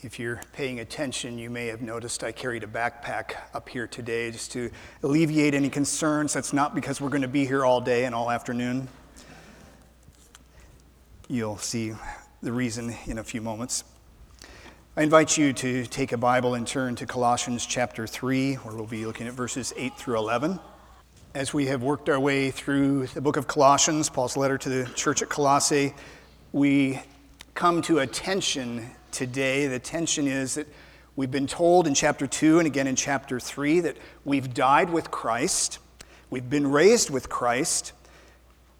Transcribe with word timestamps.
If 0.00 0.20
you're 0.20 0.40
paying 0.52 0.78
attention, 0.78 1.40
you 1.40 1.50
may 1.50 1.66
have 1.66 1.82
noticed 1.82 2.22
I 2.22 2.30
carried 2.30 2.62
a 2.62 2.68
backpack 2.68 3.32
up 3.52 3.68
here 3.68 3.88
today 3.88 4.30
just 4.30 4.52
to 4.52 4.70
alleviate 5.02 5.54
any 5.54 5.68
concerns. 5.68 6.32
That's 6.32 6.52
not 6.52 6.72
because 6.72 7.00
we're 7.00 7.08
going 7.08 7.22
to 7.22 7.26
be 7.26 7.44
here 7.44 7.64
all 7.64 7.80
day 7.80 8.04
and 8.04 8.14
all 8.14 8.30
afternoon. 8.30 8.86
You'll 11.26 11.56
see 11.56 11.94
the 12.42 12.52
reason 12.52 12.94
in 13.06 13.18
a 13.18 13.24
few 13.24 13.40
moments. 13.40 13.82
I 14.96 15.02
invite 15.02 15.36
you 15.36 15.52
to 15.54 15.84
take 15.86 16.12
a 16.12 16.16
Bible 16.16 16.54
and 16.54 16.64
turn 16.64 16.94
to 16.94 17.04
Colossians 17.04 17.66
chapter 17.66 18.06
3, 18.06 18.54
where 18.54 18.76
we'll 18.76 18.86
be 18.86 19.04
looking 19.04 19.26
at 19.26 19.32
verses 19.32 19.74
8 19.76 19.96
through 19.96 20.18
11. 20.18 20.60
As 21.34 21.52
we 21.52 21.66
have 21.66 21.82
worked 21.82 22.08
our 22.08 22.20
way 22.20 22.52
through 22.52 23.08
the 23.08 23.20
book 23.20 23.36
of 23.36 23.48
Colossians, 23.48 24.08
Paul's 24.08 24.36
letter 24.36 24.58
to 24.58 24.68
the 24.68 24.84
church 24.94 25.22
at 25.22 25.28
Colossae, 25.28 25.92
we 26.52 27.00
come 27.54 27.82
to 27.82 27.98
a 27.98 28.06
tension 28.06 28.88
today. 29.12 29.66
The 29.66 29.78
tension 29.78 30.26
is 30.26 30.54
that 30.54 30.66
we've 31.16 31.30
been 31.30 31.46
told 31.46 31.86
in 31.86 31.94
chapter 31.94 32.26
2 32.26 32.58
and 32.58 32.66
again 32.66 32.86
in 32.86 32.96
chapter 32.96 33.40
3 33.40 33.80
that 33.80 33.96
we've 34.24 34.54
died 34.54 34.90
with 34.90 35.10
Christ, 35.10 35.78
we've 36.30 36.48
been 36.48 36.70
raised 36.70 37.10
with 37.10 37.28
Christ, 37.28 37.92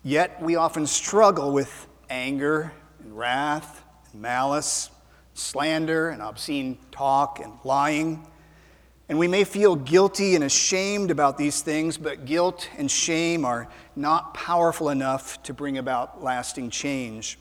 yet 0.03 0.41
we 0.43 0.57
often 0.57 0.87
struggle 0.87 1.53
with 1.53 1.87
anger 2.11 2.73
and 3.01 3.17
wrath 3.17 3.85
and 4.13 4.23
malice, 4.23 4.91
slander 5.35 6.11
and 6.11 6.23
obscene 6.23 6.79
talk 6.91 7.41
and 7.41 7.53
lying. 7.65 8.27
And 9.09 9.19
we 9.19 9.29
may 9.29 9.45
feel 9.45 9.75
guilty 9.75 10.35
and 10.35 10.45
ashamed 10.45 11.11
about 11.11 11.39
these 11.39 11.63
things, 11.63 11.97
but 11.97 12.27
guilt 12.27 12.69
and 12.77 12.91
shame 12.91 13.45
are 13.45 13.69
not 13.97 14.35
powerful 14.35 14.91
enough 14.91 15.43
to 15.45 15.55
bring 15.55 15.79
about 15.79 16.23
lasting 16.23 16.71
change. 16.71 17.39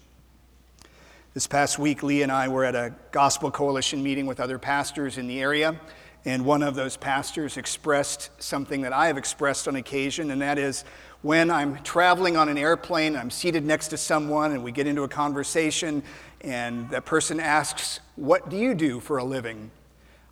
This 1.38 1.46
past 1.46 1.78
week, 1.78 2.02
Lee 2.02 2.24
and 2.24 2.32
I 2.32 2.48
were 2.48 2.66
at 2.66 2.74
a 2.74 2.96
Gospel 3.12 3.52
Coalition 3.52 4.02
meeting 4.02 4.26
with 4.26 4.40
other 4.40 4.58
pastors 4.58 5.20
in 5.20 5.28
the 5.28 5.40
area, 5.40 5.80
and 6.26 6.44
one 6.44 6.64
of 6.64 6.74
those 6.74 6.98
pastors 6.98 7.58
expressed 7.58 8.32
something 8.42 8.82
that 8.82 8.92
I 8.92 9.06
have 9.06 9.20
expressed 9.20 9.68
on 9.68 9.76
occasion, 9.76 10.32
and 10.32 10.42
that 10.42 10.58
is 10.58 10.84
when 11.22 11.52
I'm 11.52 11.78
traveling 11.84 12.38
on 12.38 12.50
an 12.50 12.58
airplane, 12.58 13.16
I'm 13.16 13.30
seated 13.30 13.64
next 13.64 13.90
to 13.90 13.98
someone, 13.98 14.54
and 14.54 14.64
we 14.64 14.72
get 14.72 14.88
into 14.88 15.04
a 15.04 15.08
conversation, 15.08 16.02
and 16.42 16.90
that 16.90 17.06
person 17.06 17.40
asks, 17.40 18.00
What 18.16 18.50
do 18.50 18.58
you 18.58 18.74
do 18.74 19.00
for 19.00 19.20
a 19.20 19.24
living? 19.24 19.70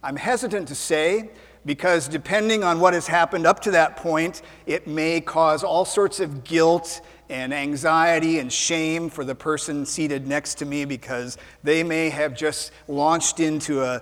I'm 0.02 0.16
hesitant 0.16 0.70
to 0.70 0.76
say 0.76 1.30
because 1.67 2.08
depending 2.08 2.64
on 2.64 2.80
what 2.80 2.95
has 2.95 3.06
happened 3.06 3.45
up 3.45 3.59
to 3.61 3.72
that 3.72 3.98
point, 3.98 4.42
it 4.66 4.88
may 4.88 5.22
cause 5.22 5.64
all 5.64 5.86
sorts 5.86 6.20
of 6.20 6.44
guilt 6.44 7.02
and 7.30 7.54
anxiety 7.54 8.40
and 8.40 8.52
shame 8.52 9.09
for 9.09 9.23
the 9.23 9.36
person 9.36 9.86
seated 9.86 10.28
next 10.28 10.56
to 10.56 10.66
me 10.66 10.86
because 10.86 11.38
they 11.64 11.84
may 11.84 12.09
have 12.09 12.36
just 12.36 12.72
launched 12.88 13.40
into 13.40 13.82
a 13.82 14.02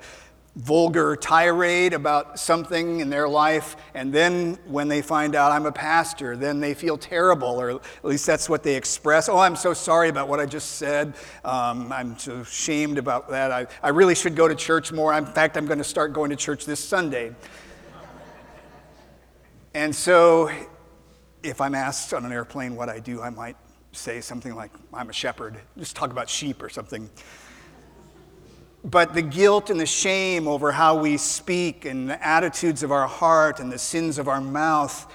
vulgar 0.56 1.16
tirade 1.16 1.94
about 1.94 2.40
something 2.40 3.00
in 3.00 3.10
their 3.10 3.28
life, 3.28 3.76
and 3.96 4.14
then 4.14 4.54
when 4.68 4.88
they 4.88 5.02
find 5.02 5.36
out 5.36 5.52
I'm 5.52 5.66
a 5.66 5.72
pastor, 5.72 6.38
then 6.38 6.60
they 6.60 6.74
feel 6.76 6.98
terrible, 6.98 7.60
or 7.60 7.72
at 7.72 7.82
least 8.04 8.28
that's 8.28 8.48
what 8.48 8.62
they 8.62 8.76
express. 8.76 9.30
Oh, 9.30 9.40
I'm 9.40 9.56
so 9.56 9.74
sorry 9.74 10.10
about 10.10 10.28
what 10.28 10.40
I 10.40 10.46
just 10.46 10.74
said. 10.74 11.16
Um, 11.44 11.92
I'm 11.92 12.18
so 12.20 12.42
ashamed 12.42 12.98
about 12.98 13.30
that. 13.30 13.52
I, 13.52 13.66
I 13.82 13.90
really 13.90 14.16
should 14.16 14.36
go 14.36 14.48
to 14.48 14.56
church 14.56 14.92
more. 14.92 15.14
In 15.14 15.26
fact, 15.26 15.58
I'm 15.58 15.66
going 15.66 15.80
to 15.80 15.84
start 15.84 16.14
going 16.14 16.30
to 16.30 16.36
church 16.36 16.66
this 16.66 16.80
Sunday. 16.80 17.34
and 19.74 19.96
so 19.96 20.52
if 21.44 21.60
I'm 21.60 21.76
asked 21.76 22.14
on 22.14 22.26
an 22.26 22.32
airplane 22.32 22.76
what 22.76 22.90
I 22.90 23.00
do, 23.00 23.22
I 23.22 23.30
might 23.30 23.58
say 23.92 24.22
something 24.22 24.56
like, 24.56 24.72
I'm 24.94 25.10
a 25.10 25.14
shepherd, 25.14 25.58
just 25.78 25.96
talk 25.96 26.10
about 26.10 26.30
sheep 26.30 26.64
or 26.64 26.70
something. 26.70 27.10
But 28.86 29.14
the 29.14 29.22
guilt 29.22 29.70
and 29.70 29.80
the 29.80 29.86
shame 29.86 30.48
over 30.48 30.72
how 30.72 30.98
we 30.98 31.18
speak 31.18 31.86
and 31.86 32.10
the 32.10 32.26
attitudes 32.26 32.84
of 32.84 32.92
our 32.92 33.08
heart 33.08 33.60
and 33.60 33.72
the 33.72 33.78
sins 33.78 34.18
of 34.18 34.28
our 34.28 34.42
mouth 34.42 35.10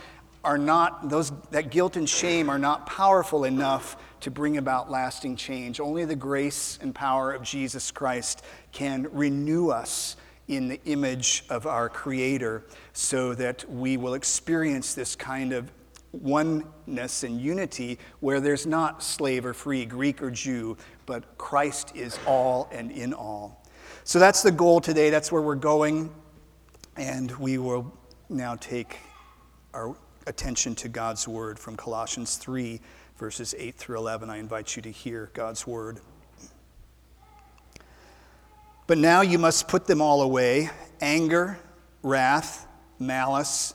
are 0.45 0.57
not, 0.57 1.11
those, 1.11 1.33
that 1.51 1.71
guilt 1.71 1.97
and 1.97 2.09
shame 2.09 2.49
are 2.49 2.59
not 2.59 2.87
powerful 2.87 3.45
enough 3.45 3.97
to 4.21 4.31
bring 4.31 4.57
about 4.57 4.91
lasting 4.91 5.37
change. 5.37 5.81
Only 5.81 6.05
the 6.05 6.17
grace 6.17 6.79
and 6.81 6.95
power 6.95 7.33
of 7.33 7.43
Jesus 7.43 7.91
Christ 7.91 8.43
can 8.73 9.07
renew 9.13 9.69
us 9.69 10.17
in 10.47 10.69
the 10.69 10.81
image 10.87 11.45
of 11.51 11.67
our 11.67 11.89
Creator 11.91 12.65
so 12.95 13.35
that 13.35 13.69
we 13.71 13.97
will 13.97 14.15
experience 14.15 14.95
this 14.95 15.15
kind 15.15 15.53
of 15.53 15.71
oneness 16.13 17.23
and 17.23 17.41
unity 17.41 17.99
where 18.21 18.41
there's 18.41 18.67
not 18.67 19.03
slave 19.03 19.45
or 19.45 19.55
free, 19.55 19.85
Greek 19.85 20.23
or 20.23 20.31
Jew, 20.31 20.77
but 21.07 21.39
Christ 21.39 21.95
is 21.95 22.19
all 22.27 22.69
and 22.73 22.91
in 22.91 23.13
all. 23.13 23.63
So 24.05 24.19
that's 24.19 24.43
the 24.43 24.53
goal 24.53 24.81
today. 24.81 25.11
That's 25.11 25.31
where 25.31 25.43
we're 25.43 25.55
going. 25.55 26.13
And 26.97 27.31
we 27.33 27.59
will 27.59 27.93
now 28.29 28.57
take 28.57 28.99
our 29.75 29.95
attention 30.27 30.75
to 30.77 30.89
God's 30.89 31.29
word 31.29 31.59
from 31.59 31.77
Colossians 31.77 32.37
3, 32.37 32.81
verses 33.17 33.55
8 33.57 33.75
through 33.75 33.99
11. 33.99 34.31
I 34.31 34.39
invite 34.39 34.77
you 34.77 34.83
to 34.83 34.91
hear 34.91 35.31
God's 35.35 35.67
word. 35.67 36.01
But 38.87 38.99
now 38.99 39.21
you 39.21 39.39
must 39.39 39.69
put 39.69 39.87
them 39.87 40.01
all 40.01 40.23
away 40.23 40.71
anger, 41.01 41.59
wrath, 42.03 42.67
malice 42.99 43.75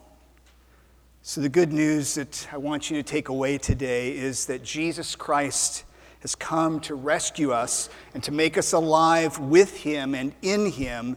So, 1.23 1.39
the 1.39 1.49
good 1.49 1.71
news 1.71 2.15
that 2.15 2.47
I 2.51 2.57
want 2.57 2.89
you 2.89 2.97
to 2.97 3.03
take 3.03 3.29
away 3.29 3.59
today 3.59 4.17
is 4.17 4.47
that 4.47 4.63
Jesus 4.63 5.15
Christ 5.15 5.83
has 6.21 6.33
come 6.33 6.79
to 6.79 6.95
rescue 6.95 7.51
us 7.51 7.91
and 8.15 8.23
to 8.23 8.31
make 8.31 8.57
us 8.57 8.73
alive 8.73 9.37
with 9.37 9.77
Him 9.77 10.15
and 10.15 10.33
in 10.41 10.71
Him. 10.71 11.15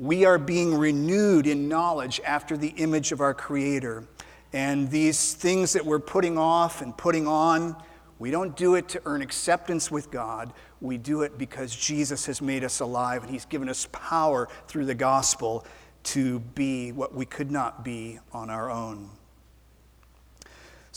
We 0.00 0.24
are 0.24 0.36
being 0.36 0.74
renewed 0.74 1.46
in 1.46 1.68
knowledge 1.68 2.20
after 2.24 2.56
the 2.56 2.70
image 2.70 3.12
of 3.12 3.20
our 3.20 3.34
Creator. 3.34 4.08
And 4.52 4.90
these 4.90 5.34
things 5.34 5.74
that 5.74 5.86
we're 5.86 6.00
putting 6.00 6.36
off 6.36 6.82
and 6.82 6.96
putting 6.96 7.28
on, 7.28 7.80
we 8.18 8.32
don't 8.32 8.56
do 8.56 8.74
it 8.74 8.88
to 8.88 9.02
earn 9.06 9.22
acceptance 9.22 9.92
with 9.92 10.10
God. 10.10 10.52
We 10.80 10.98
do 10.98 11.22
it 11.22 11.38
because 11.38 11.72
Jesus 11.72 12.26
has 12.26 12.42
made 12.42 12.64
us 12.64 12.80
alive 12.80 13.22
and 13.22 13.30
He's 13.30 13.44
given 13.44 13.68
us 13.68 13.86
power 13.92 14.48
through 14.66 14.86
the 14.86 14.96
gospel 14.96 15.64
to 16.02 16.40
be 16.40 16.90
what 16.90 17.14
we 17.14 17.24
could 17.24 17.52
not 17.52 17.84
be 17.84 18.18
on 18.32 18.50
our 18.50 18.72
own. 18.72 19.08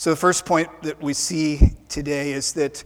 So, 0.00 0.08
the 0.08 0.16
first 0.16 0.46
point 0.46 0.70
that 0.80 1.02
we 1.02 1.12
see 1.12 1.60
today 1.90 2.32
is 2.32 2.54
that 2.54 2.84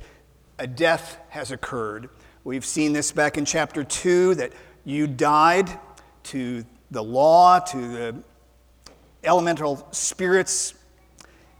a 0.58 0.66
death 0.66 1.16
has 1.28 1.52
occurred. 1.52 2.08
We've 2.42 2.64
seen 2.64 2.92
this 2.92 3.12
back 3.12 3.38
in 3.38 3.44
chapter 3.44 3.84
2 3.84 4.34
that 4.34 4.52
you 4.84 5.06
died 5.06 5.78
to 6.24 6.64
the 6.90 7.04
law, 7.04 7.60
to 7.60 7.76
the 7.76 8.16
elemental 9.22 9.86
spirits, 9.92 10.74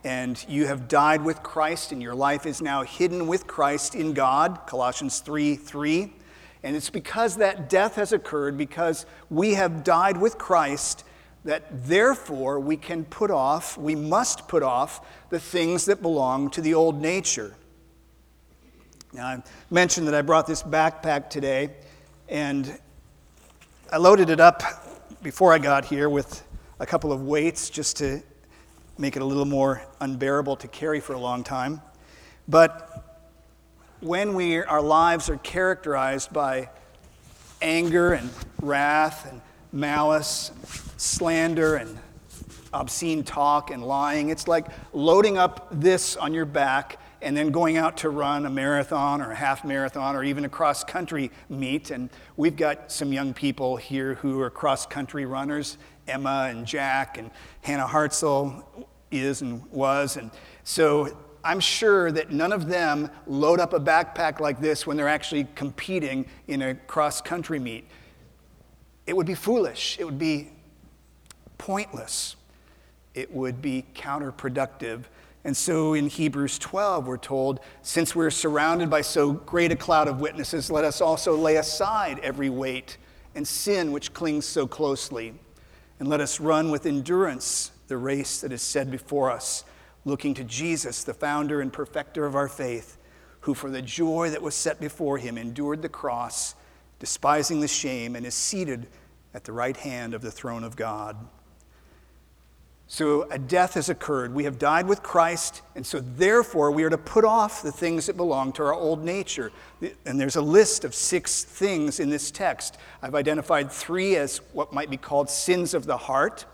and 0.03 0.45
you 0.49 0.67
have 0.67 0.89
died 0.89 1.23
with 1.23 1.41
Christ, 1.45 1.93
and 1.93 2.03
your 2.03 2.17
life 2.17 2.47
is 2.47 2.61
now 2.61 2.83
hidden 2.83 3.29
with 3.29 3.47
Christ 3.47 3.95
in 3.95 4.13
God, 4.13 4.59
Colossians 4.67 5.21
3 5.21 5.55
3. 5.55 6.13
And 6.65 6.75
it's 6.75 6.91
because 6.91 7.37
that 7.37 7.71
death 7.71 7.95
has 7.95 8.13
occurred, 8.13 8.59
because 8.59 9.07
we 9.31 9.55
have 9.55 9.85
died 9.85 10.17
with 10.17 10.37
Christ, 10.37 11.05
that 11.45 11.87
therefore 11.87 12.59
we 12.59 12.77
can 12.77 13.05
put 13.05 13.31
off, 13.31 13.77
we 13.77 13.95
must 13.95 14.49
put 14.49 14.63
off 14.63 15.07
the 15.31 15.39
things 15.39 15.85
that 15.87 16.01
belong 16.01 16.51
to 16.51 16.61
the 16.61 16.75
old 16.75 17.01
nature. 17.01 17.55
Now, 19.13 19.27
I 19.27 19.43
mentioned 19.71 20.09
that 20.09 20.15
I 20.15 20.23
brought 20.23 20.47
this 20.47 20.63
backpack 20.63 21.31
today, 21.31 21.71
and 22.29 22.79
I 23.93 23.99
loaded 23.99 24.31
it 24.31 24.41
up 24.41 24.63
before 25.23 25.53
I 25.53 25.59
got 25.59 25.85
here 25.85 26.09
with 26.09 26.43
a 26.81 26.87
couple 26.87 27.13
of 27.13 27.23
weights 27.23 27.71
just 27.71 27.99
to 27.99 28.23
make 28.99 29.17
it 29.17 29.23
a 29.23 29.25
little 29.25 29.45
more 29.45 29.83
unbearable 30.01 30.57
to 30.57 30.69
carry 30.69 31.01
for 31.01 31.13
a 31.13 31.19
long 31.19 31.45
time. 31.45 31.81
But 32.49 33.21
when 34.01 34.35
we, 34.35 34.63
our 34.63 34.83
lives 34.83 35.31
are 35.31 35.37
characterized 35.39 36.33
by 36.33 36.71
anger 37.63 38.13
and 38.13 38.31
wrath 38.61 39.31
and 39.31 39.41
malice, 39.73 40.51
slander, 41.05 41.77
and 41.77 41.99
obscene 42.75 43.23
talk 43.23 43.71
and 43.71 43.83
lying. 43.83 44.31
It's 44.31 44.49
like 44.49 44.67
loading 44.93 45.39
up 45.39 45.69
this 45.71 46.17
on 46.17 46.35
your 46.35 46.45
back 46.45 46.99
and 47.23 47.35
then 47.35 47.51
going 47.51 47.77
out 47.79 47.97
to 47.99 48.11
run 48.11 48.45
a 48.45 48.51
marathon 48.51 49.23
or 49.23 49.31
a 49.31 49.35
half 49.35 49.65
marathon 49.65 50.15
or 50.15 50.25
even 50.25 50.45
a 50.45 50.49
cross 50.49 50.85
country 50.85 51.31
meet. 51.49 51.91
And 51.91 52.11
we've 52.37 52.57
got 52.57 52.93
some 52.93 53.13
young 53.13 53.33
people 53.33 53.77
here 53.77 54.15
who 54.15 54.41
are 54.41 54.51
cross 54.51 54.85
country 54.85 55.25
runners 55.25 55.79
Emma 56.07 56.49
and 56.51 56.67
Jack 56.67 57.17
and 57.17 57.31
Hannah 57.63 57.87
Hartzell 57.87 58.63
is 59.11 59.41
and 59.41 59.65
was. 59.71 60.19
And 60.19 60.31
so 60.65 61.17
I'm 61.43 61.61
sure 61.61 62.13
that 62.13 62.31
none 62.31 62.53
of 62.53 62.67
them 62.67 63.11
load 63.27 63.59
up 63.59 63.73
a 63.73 63.81
backpack 63.81 64.41
like 64.41 64.61
this 64.61 64.87
when 64.87 64.97
they're 64.99 65.09
actually 65.09 65.47
competing 65.55 66.27
in 66.47 66.61
a 66.61 66.75
cross 66.75 67.23
country 67.23 67.59
meet. 67.59 67.87
It 69.07 69.17
would 69.17 69.27
be 69.27 69.35
foolish. 69.35 69.97
It 69.99 70.05
would 70.05 70.19
be 70.19 70.51
pointless. 71.65 72.37
It 73.15 73.33
would 73.33 73.63
be 73.63 73.87
counterproductive. 73.95 75.05
And 75.45 75.57
so 75.57 75.95
in 75.95 76.09
Hebrews 76.09 76.59
12, 76.59 77.07
we're 77.07 77.17
told, 77.17 77.61
since 77.81 78.15
we're 78.15 78.31
surrounded 78.31 78.91
by 78.91 79.01
so 79.01 79.33
great 79.33 79.73
a 79.73 79.77
cloud 79.77 80.07
of 80.07 80.21
witnesses, 80.21 80.71
let 80.71 80.85
us 80.85 81.01
also 81.01 81.35
lay 81.35 81.57
aside 81.57 82.19
every 82.19 82.51
weight 82.51 82.99
and 83.35 83.49
sin 83.49 83.93
which 83.93 84.13
clings 84.13 84.45
so 84.45 84.67
closely. 84.67 85.33
And 85.99 86.07
let 86.07 86.21
us 86.21 86.39
run 86.39 86.71
with 86.71 86.85
endurance 86.85 87.71
the 87.89 87.97
race 87.97 88.43
that 88.43 88.53
is 88.53 88.61
set 88.61 88.91
before 88.91 89.31
us, 89.31 89.65
looking 90.05 90.35
to 90.35 90.45
Jesus, 90.45 91.03
the 91.03 91.15
founder 91.15 91.63
and 91.63 91.73
perfecter 91.73 92.27
of 92.27 92.37
our 92.37 92.49
faith, 92.49 92.99
who 93.41 93.55
for 93.55 93.71
the 93.71 93.81
joy 93.81 94.29
that 94.29 94.43
was 94.43 94.55
set 94.55 94.81
before 94.81 95.17
him 95.17 95.39
endured 95.39 95.81
the 95.81 95.89
cross, 95.89 96.57
despising 96.99 97.61
the 97.61 97.69
shame, 97.69 98.17
and 98.17 98.27
is 98.27 98.35
seated 98.35 98.87
at 99.33 99.45
the 99.45 99.53
right 99.53 99.79
hand 99.79 100.13
of 100.13 100.21
the 100.21 100.31
throne 100.31 100.63
of 100.63 100.77
God. 100.77 101.17
So 102.87 103.23
a 103.31 103.39
death 103.39 103.75
has 103.75 103.89
occurred. 103.89 104.35
We 104.35 104.45
have 104.45 104.59
died 104.59 104.87
with 104.87 105.03
Christ, 105.03 105.63
and 105.75 105.87
so 105.87 106.01
therefore 106.01 106.71
we 106.71 106.85
are 106.85 106.91
to 106.91 106.99
put 106.99 107.25
off 107.25 107.63
the 107.63 107.73
things 107.73 108.07
that 108.07 108.17
belong 108.17 108.53
to 108.53 108.65
our 108.65 108.75
old 108.75 109.03
nature. 109.03 109.53
And 110.05 110.21
there's 110.21 110.37
a 110.37 110.43
list 110.43 110.85
of 110.85 110.95
six 110.95 111.45
things 111.45 111.99
in 111.99 112.11
this 112.11 112.31
text. 112.31 112.77
I've 113.03 113.15
identified 113.15 113.73
three 113.73 114.17
as 114.17 114.39
what 114.53 114.73
might 114.73 114.91
be 114.91 114.97
called 114.97 115.31
sins 115.31 115.75
of 115.75 115.87
the 115.87 115.97
heart 115.97 116.45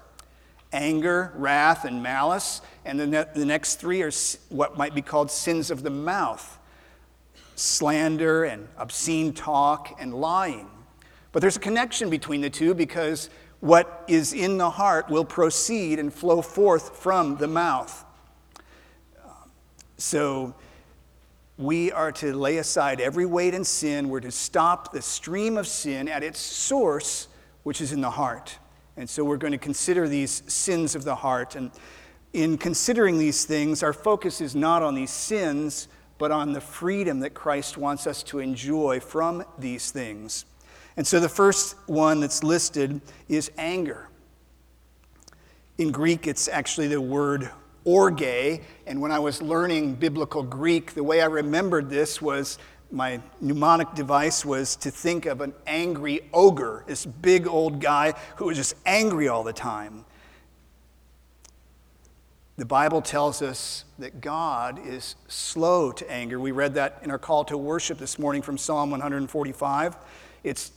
anger, 0.73 1.33
wrath, 1.35 1.85
and 1.85 2.03
malice. 2.03 2.61
And 2.85 2.99
the, 2.99 3.07
ne- 3.07 3.27
the 3.35 3.45
next 3.45 3.81
three 3.81 4.03
are 4.03 4.13
what 4.51 4.79
might 4.79 4.95
be 4.95 5.03
called 5.03 5.31
sins 5.31 5.71
of 5.71 5.83
the 5.83 5.91
mouth 5.91 6.59
slander 7.57 8.45
and 8.45 8.69
obscene 8.79 9.33
talk 9.33 9.97
and 10.01 10.15
lying. 10.15 10.69
But 11.33 11.41
there's 11.41 11.57
a 11.57 11.61
connection 11.61 12.11
between 12.11 12.41
the 12.41 12.51
two 12.51 12.75
because 12.75 13.31
what 13.61 14.05
is 14.09 14.33
in 14.33 14.59
the 14.59 14.71
heart 14.71 15.09
will 15.11 15.25
proceed 15.25 15.99
and 15.99 16.13
flow 16.13 16.43
forth 16.43 16.97
from 16.97 17.37
the 17.37 17.47
mouth. 17.47 18.05
So 19.99 20.55
we 21.59 21.93
are 21.93 22.11
to 22.13 22.35
lay 22.35 22.57
aside 22.57 23.01
every 23.01 23.27
weight 23.27 23.55
and 23.55 23.67
sin. 23.67 24.09
We're 24.09 24.21
to 24.21 24.31
stop 24.31 24.93
the 24.93 25.03
stream 25.03 25.59
of 25.59 25.67
sin 25.67 26.09
at 26.09 26.23
its 26.23 26.39
source, 26.39 27.29
which 27.65 27.83
is 27.83 27.93
in 27.93 28.01
the 28.01 28.11
heart. 28.11 28.59
And 28.97 29.09
so 29.09 29.25
we're 29.25 29.37
going 29.37 29.53
to 29.53 29.59
consider 29.59 30.09
these 30.09 30.43
sins 30.51 30.95
of 30.95 31.05
the 31.05 31.15
heart. 31.15 31.55
And 31.57 31.71
in 32.33 32.57
considering 32.57 33.19
these 33.19 33.45
things, 33.45 33.83
our 33.83 33.93
focus 33.93 34.41
is 34.41 34.55
not 34.55 34.83
on 34.83 34.95
these 34.95 35.11
sins, 35.11 35.89
but 36.17 36.31
on 36.31 36.55
the 36.55 36.61
freedom 36.63 37.21
that 37.21 37.35
Christ 37.35 37.77
wants 37.77 38.07
us 38.07 38.23
to 38.25 38.39
enjoy 38.39 39.01
from 39.01 39.45
these 39.59 39.91
things. 39.91 40.47
And 40.97 41.07
so 41.07 41.21
the 41.21 41.29
first 41.29 41.77
one 41.87 42.21
that's 42.21 42.43
listed 42.43 43.01
is 43.29 43.51
anger. 43.57 44.09
In 45.79 45.93
Greek, 45.93 46.27
it's 46.27 46.49
actually 46.49 46.89
the 46.89 47.01
word 47.01 47.51
orge. 47.85 48.61
And 48.87 49.01
when 49.01 49.13
I 49.13 49.19
was 49.19 49.41
learning 49.41 49.95
biblical 49.95 50.43
Greek, 50.43 50.95
the 50.95 51.05
way 51.05 51.23
I 51.23 51.27
remembered 51.27 51.89
this 51.89 52.21
was 52.21 52.59
my 52.93 53.21
mnemonic 53.41 53.95
device 53.95 54.45
was 54.45 54.77
to 54.77 54.91
think 54.91 55.27
of 55.27 55.41
an 55.41 55.55
angry 55.67 56.29
ogre, 56.33 56.85
this 56.87 57.07
big 57.07 57.47
old 57.47 57.81
guy 57.81 58.15
who 58.37 58.47
was 58.47 58.57
just 58.57 58.75
angry 58.85 59.29
all 59.29 59.45
the 59.45 59.53
time. 59.53 60.05
The 62.57 62.67
Bible 62.67 63.01
tells 63.01 63.41
us 63.41 63.85
that 63.99 64.21
God 64.21 64.85
is 64.85 65.15
slow 65.29 65.93
to 65.93 66.11
anger. 66.11 66.39
We 66.39 66.51
read 66.51 66.75
that 66.75 66.99
in 67.03 67.11
our 67.11 67.19
call 67.19 67.45
to 67.47 67.57
worship 67.57 67.97
this 67.97 68.19
morning 68.19 68.43
from 68.43 68.59
Psalm 68.59 68.91
145. 68.91 69.97
It's 70.45 70.73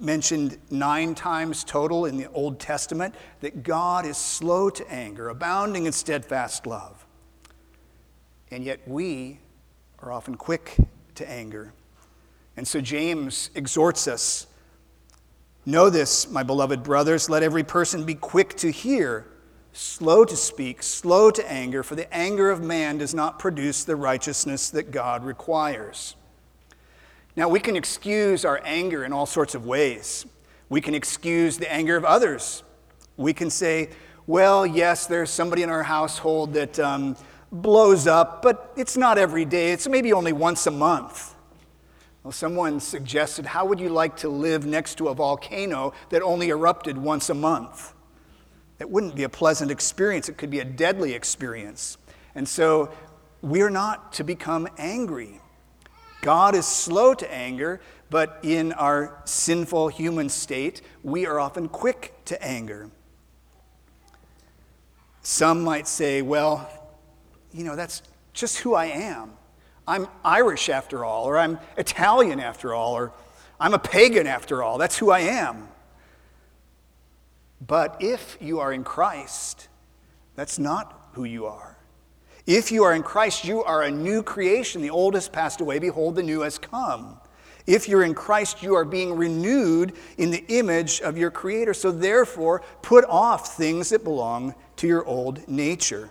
mentioned 0.00 0.58
nine 0.70 1.14
times 1.14 1.64
total 1.64 2.06
in 2.06 2.16
the 2.16 2.30
Old 2.30 2.58
Testament 2.58 3.14
that 3.40 3.62
God 3.62 4.04
is 4.04 4.16
slow 4.16 4.70
to 4.70 4.90
anger, 4.92 5.28
abounding 5.28 5.86
in 5.86 5.92
steadfast 5.92 6.66
love. 6.66 7.06
And 8.50 8.64
yet 8.64 8.80
we 8.86 9.38
are 10.00 10.12
often 10.12 10.34
quick 10.34 10.76
to 11.14 11.30
anger. 11.30 11.72
And 12.56 12.66
so 12.66 12.80
James 12.80 13.50
exhorts 13.54 14.08
us 14.08 14.46
Know 15.68 15.90
this, 15.90 16.30
my 16.30 16.44
beloved 16.44 16.84
brothers, 16.84 17.28
let 17.28 17.42
every 17.42 17.64
person 17.64 18.04
be 18.04 18.14
quick 18.14 18.56
to 18.58 18.70
hear, 18.70 19.26
slow 19.72 20.24
to 20.24 20.36
speak, 20.36 20.80
slow 20.80 21.32
to 21.32 21.50
anger, 21.50 21.82
for 21.82 21.96
the 21.96 22.12
anger 22.14 22.50
of 22.50 22.62
man 22.62 22.98
does 22.98 23.14
not 23.14 23.40
produce 23.40 23.82
the 23.82 23.96
righteousness 23.96 24.70
that 24.70 24.92
God 24.92 25.24
requires. 25.24 26.14
Now, 27.36 27.48
we 27.50 27.60
can 27.60 27.76
excuse 27.76 28.44
our 28.46 28.60
anger 28.64 29.04
in 29.04 29.12
all 29.12 29.26
sorts 29.26 29.54
of 29.54 29.66
ways. 29.66 30.24
We 30.70 30.80
can 30.80 30.94
excuse 30.94 31.58
the 31.58 31.70
anger 31.70 31.94
of 31.94 32.04
others. 32.04 32.62
We 33.18 33.34
can 33.34 33.50
say, 33.50 33.90
well, 34.26 34.66
yes, 34.66 35.06
there's 35.06 35.30
somebody 35.30 35.62
in 35.62 35.70
our 35.70 35.82
household 35.82 36.54
that 36.54 36.78
um, 36.80 37.14
blows 37.52 38.06
up, 38.06 38.42
but 38.42 38.72
it's 38.76 38.96
not 38.96 39.18
every 39.18 39.44
day. 39.44 39.72
It's 39.72 39.86
maybe 39.86 40.12
only 40.12 40.32
once 40.32 40.66
a 40.66 40.70
month. 40.70 41.34
Well, 42.24 42.32
someone 42.32 42.80
suggested, 42.80 43.46
how 43.46 43.66
would 43.66 43.78
you 43.78 43.90
like 43.90 44.16
to 44.18 44.28
live 44.28 44.66
next 44.66 44.96
to 44.96 45.08
a 45.08 45.14
volcano 45.14 45.92
that 46.08 46.22
only 46.22 46.48
erupted 46.48 46.98
once 46.98 47.30
a 47.30 47.34
month? 47.34 47.94
It 48.80 48.90
wouldn't 48.90 49.14
be 49.14 49.22
a 49.22 49.28
pleasant 49.28 49.70
experience, 49.70 50.28
it 50.28 50.36
could 50.36 50.50
be 50.50 50.60
a 50.60 50.64
deadly 50.64 51.12
experience. 51.12 51.98
And 52.34 52.48
so 52.48 52.90
we're 53.42 53.70
not 53.70 54.12
to 54.14 54.24
become 54.24 54.66
angry. 54.76 55.40
God 56.22 56.54
is 56.54 56.66
slow 56.66 57.14
to 57.14 57.32
anger, 57.32 57.80
but 58.10 58.40
in 58.42 58.72
our 58.72 59.20
sinful 59.24 59.88
human 59.88 60.28
state, 60.28 60.82
we 61.02 61.26
are 61.26 61.38
often 61.38 61.68
quick 61.68 62.14
to 62.26 62.42
anger. 62.42 62.90
Some 65.22 65.62
might 65.62 65.88
say, 65.88 66.22
well, 66.22 66.70
you 67.52 67.64
know, 67.64 67.76
that's 67.76 68.02
just 68.32 68.58
who 68.58 68.74
I 68.74 68.86
am. 68.86 69.32
I'm 69.88 70.08
Irish 70.24 70.68
after 70.68 71.04
all, 71.04 71.24
or 71.24 71.38
I'm 71.38 71.58
Italian 71.76 72.40
after 72.40 72.74
all, 72.74 72.94
or 72.94 73.12
I'm 73.58 73.74
a 73.74 73.78
pagan 73.78 74.26
after 74.26 74.62
all. 74.62 74.78
That's 74.78 74.98
who 74.98 75.10
I 75.10 75.20
am. 75.20 75.68
But 77.64 77.96
if 78.00 78.36
you 78.40 78.60
are 78.60 78.72
in 78.72 78.84
Christ, 78.84 79.68
that's 80.34 80.58
not 80.58 81.10
who 81.12 81.24
you 81.24 81.46
are. 81.46 81.75
If 82.46 82.70
you 82.70 82.84
are 82.84 82.94
in 82.94 83.02
Christ, 83.02 83.44
you 83.44 83.64
are 83.64 83.82
a 83.82 83.90
new 83.90 84.22
creation. 84.22 84.80
The 84.80 84.90
old 84.90 85.14
has 85.14 85.28
passed 85.28 85.60
away. 85.60 85.80
Behold, 85.80 86.14
the 86.14 86.22
new 86.22 86.42
has 86.42 86.58
come. 86.58 87.18
If 87.66 87.88
you're 87.88 88.04
in 88.04 88.14
Christ, 88.14 88.62
you 88.62 88.76
are 88.76 88.84
being 88.84 89.16
renewed 89.16 89.94
in 90.16 90.30
the 90.30 90.44
image 90.46 91.00
of 91.00 91.18
your 91.18 91.32
Creator. 91.32 91.74
So, 91.74 91.90
therefore, 91.90 92.62
put 92.82 93.04
off 93.06 93.56
things 93.56 93.88
that 93.88 94.04
belong 94.04 94.54
to 94.76 94.86
your 94.86 95.04
old 95.04 95.48
nature. 95.48 96.08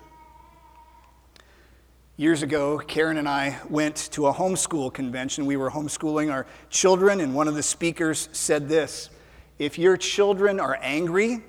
Years 2.17 2.43
ago, 2.43 2.79
Karen 2.79 3.17
and 3.17 3.29
I 3.29 3.57
went 3.69 3.95
to 4.11 4.27
a 4.27 4.33
homeschool 4.33 4.93
convention. 4.93 5.45
We 5.45 5.55
were 5.55 5.71
homeschooling 5.71 6.31
our 6.31 6.45
children, 6.69 7.21
and 7.21 7.33
one 7.33 7.47
of 7.47 7.55
the 7.55 7.63
speakers 7.63 8.27
said 8.33 8.67
this 8.67 9.09
If 9.57 9.79
your 9.79 9.95
children 9.95 10.59
are 10.59 10.77
angry, 10.81 11.43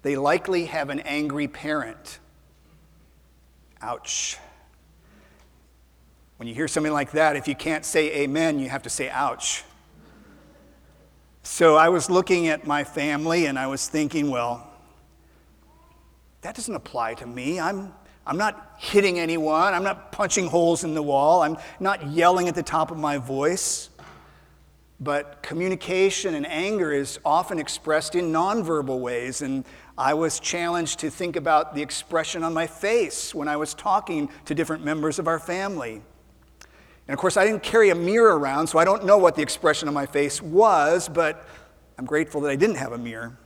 they 0.00 0.16
likely 0.16 0.64
have 0.66 0.88
an 0.88 1.00
angry 1.00 1.48
parent. 1.48 2.20
Ouch. 3.80 4.36
When 6.36 6.48
you 6.48 6.54
hear 6.54 6.68
something 6.68 6.92
like 6.92 7.12
that, 7.12 7.36
if 7.36 7.48
you 7.48 7.54
can't 7.54 7.84
say 7.84 8.22
amen, 8.22 8.58
you 8.58 8.68
have 8.68 8.82
to 8.84 8.90
say 8.90 9.08
ouch. 9.10 9.64
So 11.42 11.76
I 11.76 11.88
was 11.88 12.10
looking 12.10 12.48
at 12.48 12.66
my 12.66 12.84
family 12.84 13.46
and 13.46 13.58
I 13.58 13.66
was 13.66 13.88
thinking, 13.88 14.30
well, 14.30 14.70
that 16.42 16.54
doesn't 16.54 16.74
apply 16.74 17.14
to 17.14 17.26
me. 17.26 17.58
I'm, 17.58 17.92
I'm 18.26 18.36
not 18.36 18.76
hitting 18.78 19.18
anyone. 19.18 19.74
I'm 19.74 19.82
not 19.82 20.12
punching 20.12 20.46
holes 20.46 20.84
in 20.84 20.94
the 20.94 21.02
wall. 21.02 21.42
I'm 21.42 21.56
not 21.80 22.06
yelling 22.08 22.48
at 22.48 22.54
the 22.54 22.62
top 22.62 22.90
of 22.90 22.98
my 22.98 23.18
voice. 23.18 23.90
But 25.00 25.42
communication 25.42 26.34
and 26.34 26.46
anger 26.46 26.92
is 26.92 27.18
often 27.24 27.58
expressed 27.58 28.14
in 28.14 28.32
nonverbal 28.32 29.00
ways. 29.00 29.42
And 29.42 29.64
I 29.98 30.14
was 30.14 30.38
challenged 30.38 31.00
to 31.00 31.10
think 31.10 31.34
about 31.34 31.74
the 31.74 31.82
expression 31.82 32.44
on 32.44 32.54
my 32.54 32.68
face 32.68 33.34
when 33.34 33.48
I 33.48 33.56
was 33.56 33.74
talking 33.74 34.30
to 34.44 34.54
different 34.54 34.84
members 34.84 35.18
of 35.18 35.26
our 35.26 35.40
family. 35.40 36.00
And 37.08 37.14
of 37.14 37.18
course, 37.18 37.36
I 37.36 37.44
didn't 37.44 37.64
carry 37.64 37.90
a 37.90 37.96
mirror 37.96 38.38
around, 38.38 38.68
so 38.68 38.78
I 38.78 38.84
don't 38.84 39.04
know 39.04 39.18
what 39.18 39.34
the 39.34 39.42
expression 39.42 39.88
on 39.88 39.94
my 39.94 40.06
face 40.06 40.40
was, 40.40 41.08
but 41.08 41.44
I'm 41.98 42.04
grateful 42.04 42.40
that 42.42 42.50
I 42.50 42.54
didn't 42.54 42.76
have 42.76 42.92
a 42.92 42.98
mirror. 42.98 43.36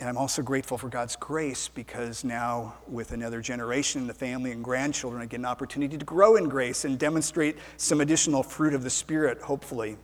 And 0.00 0.08
I'm 0.08 0.16
also 0.18 0.42
grateful 0.42 0.76
for 0.76 0.88
God's 0.88 1.14
grace 1.14 1.68
because 1.68 2.24
now, 2.24 2.74
with 2.88 3.12
another 3.12 3.40
generation 3.40 4.00
in 4.00 4.06
the 4.08 4.14
family 4.14 4.50
and 4.50 4.64
grandchildren, 4.64 5.22
I 5.22 5.26
get 5.26 5.38
an 5.38 5.46
opportunity 5.46 5.96
to 5.96 6.04
grow 6.04 6.34
in 6.34 6.48
grace 6.48 6.84
and 6.84 6.98
demonstrate 6.98 7.56
some 7.76 8.00
additional 8.00 8.42
fruit 8.42 8.74
of 8.74 8.82
the 8.82 8.90
Spirit, 8.90 9.40
hopefully. 9.40 9.96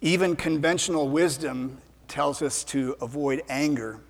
Even 0.00 0.36
conventional 0.36 1.08
wisdom 1.08 1.78
tells 2.08 2.42
us 2.42 2.64
to 2.64 2.96
avoid 3.00 3.42
anger. 3.48 4.00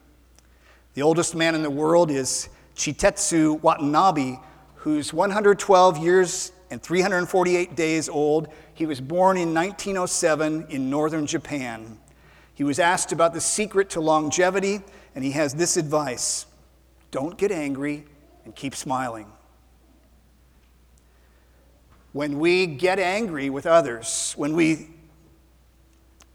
The 0.94 1.02
oldest 1.02 1.34
man 1.34 1.54
in 1.54 1.62
the 1.62 1.70
world 1.70 2.10
is 2.10 2.48
Chitetsu 2.76 3.60
Watanabe, 3.62 4.36
who's 4.76 5.12
112 5.12 5.98
years 5.98 6.52
and 6.70 6.82
348 6.82 7.74
days 7.74 8.08
old. 8.08 8.48
He 8.74 8.86
was 8.86 9.00
born 9.00 9.36
in 9.36 9.54
1907 9.54 10.66
in 10.70 10.90
northern 10.90 11.26
Japan. 11.26 11.98
He 12.54 12.64
was 12.64 12.78
asked 12.78 13.12
about 13.12 13.34
the 13.34 13.40
secret 13.40 13.90
to 13.90 14.00
longevity, 14.00 14.80
and 15.14 15.24
he 15.24 15.32
has 15.32 15.54
this 15.54 15.76
advice 15.76 16.46
don't 17.10 17.38
get 17.38 17.52
angry 17.52 18.04
and 18.44 18.56
keep 18.56 18.74
smiling. 18.74 19.26
When 22.12 22.40
we 22.40 22.66
get 22.66 22.98
angry 22.98 23.50
with 23.50 23.66
others, 23.66 24.34
when 24.36 24.54
we 24.54 24.88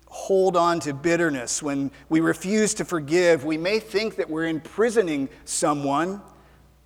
hold 0.09 0.57
on 0.57 0.79
to 0.81 0.93
bitterness, 0.93 1.63
when 1.63 1.91
we 2.09 2.19
refuse 2.19 2.73
to 2.75 2.85
forgive, 2.85 3.45
we 3.45 3.57
may 3.57 3.79
think 3.79 4.15
that 4.17 4.29
we're 4.29 4.47
imprisoning 4.47 5.29
someone, 5.45 6.21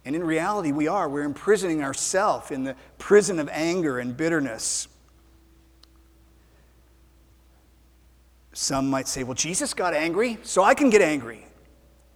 and 0.06 0.16
in 0.16 0.24
reality, 0.24 0.72
we 0.72 0.88
are. 0.88 1.08
We're 1.08 1.24
imprisoning 1.24 1.82
ourselves 1.84 2.52
in 2.52 2.66
the 2.66 2.76
prison 2.98 3.40
of 3.40 3.50
anger 3.50 4.00
and 4.00 4.16
bitterness. 4.16 4.90
Some 8.52 8.90
might 8.90 9.08
say, 9.08 9.24
well, 9.24 9.34
Jesus 9.34 9.74
got 9.74 9.94
angry, 9.94 10.38
so 10.44 10.64
I 10.64 10.76
can 10.76 10.90
get 10.90 11.02
angry. 11.02 11.46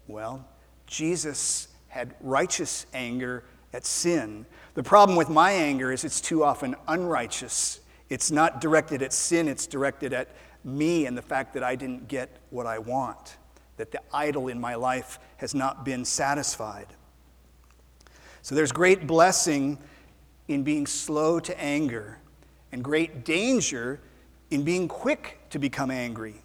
Well, 0.08 0.46
Jesus 0.86 1.70
had 1.88 2.14
righteous 2.22 2.86
anger 2.94 3.44
at 3.74 3.86
sin. 3.86 4.46
The 4.74 4.84
problem 4.84 5.18
with 5.18 5.30
my 5.30 5.52
anger 5.52 5.92
is 5.92 6.04
it's 6.04 6.22
too 6.22 6.44
often 6.44 6.76
unrighteous. 6.88 7.80
It's 8.10 8.30
not 8.30 8.62
directed 8.62 9.02
at 9.02 9.14
sin, 9.14 9.48
it's 9.48 9.68
directed 9.68 10.14
at 10.14 10.30
me 10.64 11.06
and 11.06 11.18
the 11.18 11.22
fact 11.22 11.54
that 11.54 11.64
I 11.64 11.76
didn't 11.76 12.08
get 12.08 12.30
what 12.50 12.66
I 12.66 12.80
want, 12.80 13.38
that 13.78 13.92
the 13.92 14.02
idol 14.14 14.48
in 14.48 14.60
my 14.60 14.76
life 14.76 15.20
has 15.38 15.54
not 15.54 15.86
been 15.86 16.06
satisfied. 16.06 16.88
So 18.42 18.56
there's 18.56 18.72
great 18.72 19.08
blessing 19.08 19.78
in 20.48 20.64
being 20.64 20.88
slow 20.88 21.40
to 21.40 21.62
anger 21.62 22.20
and 22.72 22.84
great 22.84 23.26
danger 23.26 24.00
in 24.50 24.64
being 24.64 24.88
quick 24.88 25.40
to 25.50 25.60
become 25.60 25.92
angry. 25.92 26.36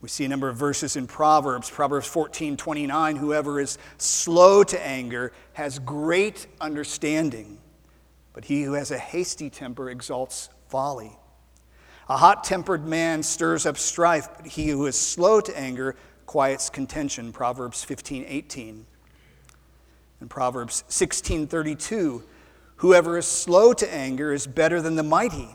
We 0.00 0.08
see 0.08 0.24
a 0.24 0.28
number 0.28 0.48
of 0.48 0.56
verses 0.56 0.96
in 0.96 1.06
Proverbs, 1.06 1.70
Proverbs 1.70 2.06
14 2.06 2.56
29. 2.56 3.16
Whoever 3.16 3.60
is 3.60 3.78
slow 3.98 4.62
to 4.64 4.86
anger 4.86 5.32
has 5.54 5.78
great 5.78 6.46
understanding, 6.60 7.58
but 8.32 8.44
he 8.44 8.62
who 8.62 8.74
has 8.74 8.90
a 8.90 8.98
hasty 8.98 9.50
temper 9.50 9.90
exalts 9.90 10.48
folly. 10.68 11.12
A 12.08 12.16
hot 12.16 12.44
tempered 12.44 12.86
man 12.86 13.22
stirs 13.22 13.66
up 13.66 13.76
strife, 13.76 14.28
but 14.36 14.46
he 14.46 14.68
who 14.68 14.86
is 14.86 14.98
slow 14.98 15.40
to 15.40 15.58
anger 15.58 15.96
quiets 16.26 16.70
contention. 16.70 17.32
Proverbs 17.32 17.82
15 17.84 18.24
18. 18.26 18.86
And 20.20 20.30
Proverbs 20.30 20.84
16 20.88 21.46
32. 21.46 22.22
Whoever 22.76 23.18
is 23.18 23.26
slow 23.26 23.72
to 23.72 23.92
anger 23.92 24.32
is 24.32 24.46
better 24.46 24.80
than 24.80 24.96
the 24.96 25.02
mighty 25.02 25.48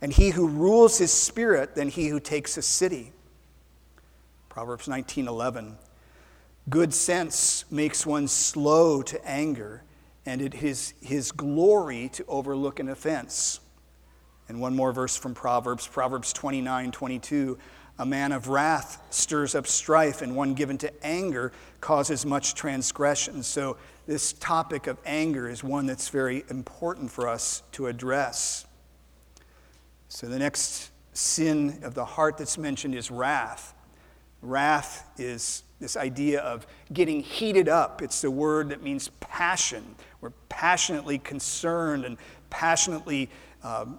and 0.00 0.12
he 0.12 0.30
who 0.30 0.46
rules 0.46 0.98
his 0.98 1.12
spirit 1.12 1.74
than 1.74 1.88
he 1.88 2.08
who 2.08 2.20
takes 2.20 2.56
a 2.56 2.62
city. 2.62 3.12
Proverbs 4.48 4.86
19:11. 4.86 5.76
Good 6.68 6.92
sense 6.92 7.64
makes 7.70 8.04
one 8.04 8.28
slow 8.28 9.02
to 9.02 9.24
anger, 9.26 9.82
and 10.26 10.42
it 10.42 10.54
is 10.54 10.94
his 11.00 11.32
glory 11.32 12.08
to 12.10 12.24
overlook 12.26 12.78
an 12.78 12.88
offense. 12.88 13.60
And 14.48 14.60
one 14.60 14.74
more 14.74 14.92
verse 14.92 15.16
from 15.16 15.34
Proverbs, 15.34 15.86
Proverbs 15.86 16.32
29 16.32 16.90
22. 16.90 17.58
A 18.00 18.06
man 18.06 18.30
of 18.30 18.48
wrath 18.48 19.02
stirs 19.10 19.56
up 19.56 19.66
strife, 19.66 20.22
and 20.22 20.36
one 20.36 20.54
given 20.54 20.78
to 20.78 21.04
anger 21.04 21.52
causes 21.80 22.24
much 22.24 22.54
transgression. 22.54 23.42
So, 23.42 23.76
this 24.06 24.32
topic 24.34 24.86
of 24.86 24.98
anger 25.04 25.50
is 25.50 25.62
one 25.62 25.86
that's 25.86 26.08
very 26.08 26.44
important 26.48 27.10
for 27.10 27.28
us 27.28 27.62
to 27.72 27.88
address. 27.88 28.64
So 30.08 30.26
the 30.26 30.38
next 30.38 30.90
sin 31.12 31.80
of 31.82 31.94
the 31.94 32.04
heart 32.04 32.38
that's 32.38 32.56
mentioned 32.56 32.94
is 32.94 33.10
wrath. 33.10 33.74
Wrath 34.40 35.10
is 35.18 35.62
this 35.80 35.96
idea 35.96 36.40
of 36.40 36.66
getting 36.92 37.20
heated 37.20 37.68
up. 37.68 38.00
It's 38.00 38.22
the 38.22 38.30
word 38.30 38.70
that 38.70 38.82
means 38.82 39.08
passion. 39.20 39.94
We're 40.20 40.32
passionately 40.48 41.18
concerned 41.18 42.04
and 42.04 42.16
passionately 42.50 43.28
um, 43.62 43.98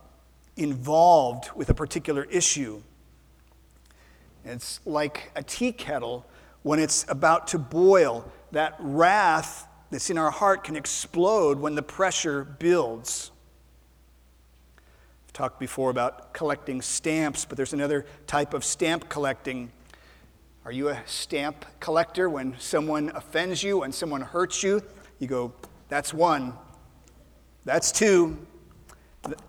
involved 0.60 1.50
with 1.56 1.70
a 1.70 1.74
particular 1.74 2.26
issue. 2.26 2.82
It's 4.46 4.80
like 4.86 5.32
a 5.36 5.44
tea 5.44 5.72
kettle 5.72 6.26
when 6.64 6.80
it's 6.80 7.06
about 7.08 7.48
to 7.48 7.58
boil. 7.58 8.30
That 8.52 8.76
wrath 8.80 9.68
that's 9.92 10.10
in 10.10 10.18
our 10.18 10.32
heart 10.32 10.64
can 10.64 10.76
explode 10.76 11.60
when 11.60 11.76
the 11.76 11.82
pressure 11.82 12.44
builds 12.44 13.32
I've 15.30 15.34
talked 15.34 15.60
before 15.60 15.92
about 15.92 16.34
collecting 16.34 16.82
stamps, 16.82 17.46
but 17.46 17.56
there's 17.56 17.74
another 17.74 18.08
type 18.26 18.56
of 18.56 18.66
stamp 18.66 19.10
collecting. 19.10 19.72
Are 20.66 20.72
you 20.72 20.90
a 20.90 21.00
stamp 21.06 21.66
collector? 21.80 22.28
When 22.32 22.56
someone 22.58 23.12
offends 23.14 23.62
you, 23.62 23.78
when 23.78 23.92
someone 23.92 24.22
hurts 24.22 24.64
you, 24.64 24.82
you 25.20 25.28
go, 25.28 25.54
that's 25.88 26.16
one, 26.16 26.54
that's 27.64 27.92
two, 27.92 28.40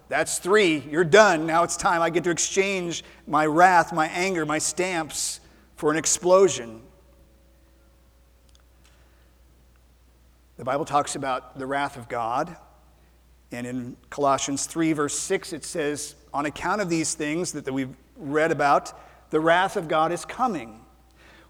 that's 0.08 0.38
three, 0.38 0.78
you're 0.90 1.04
done. 1.04 1.46
Now 1.46 1.62
it's 1.62 1.76
time. 1.76 2.02
I 2.02 2.10
get 2.10 2.24
to 2.24 2.30
exchange 2.30 3.04
my 3.26 3.46
wrath, 3.46 3.92
my 3.92 4.08
anger, 4.08 4.44
my 4.46 4.58
stamps 4.58 5.40
for 5.76 5.90
an 5.90 5.96
explosion. 5.96 6.82
The 10.56 10.64
Bible 10.64 10.84
talks 10.84 11.16
about 11.16 11.58
the 11.58 11.66
wrath 11.66 11.96
of 11.96 12.08
God. 12.08 12.56
And 13.52 13.66
in 13.66 13.96
Colossians 14.10 14.66
3, 14.66 14.92
verse 14.92 15.18
6, 15.18 15.52
it 15.52 15.64
says, 15.64 16.14
On 16.34 16.46
account 16.46 16.80
of 16.80 16.88
these 16.88 17.14
things 17.14 17.52
that, 17.52 17.64
that 17.64 17.72
we've 17.72 17.96
read 18.16 18.52
about, 18.52 18.92
the 19.30 19.40
wrath 19.40 19.76
of 19.76 19.88
God 19.88 20.12
is 20.12 20.24
coming. 20.24 20.80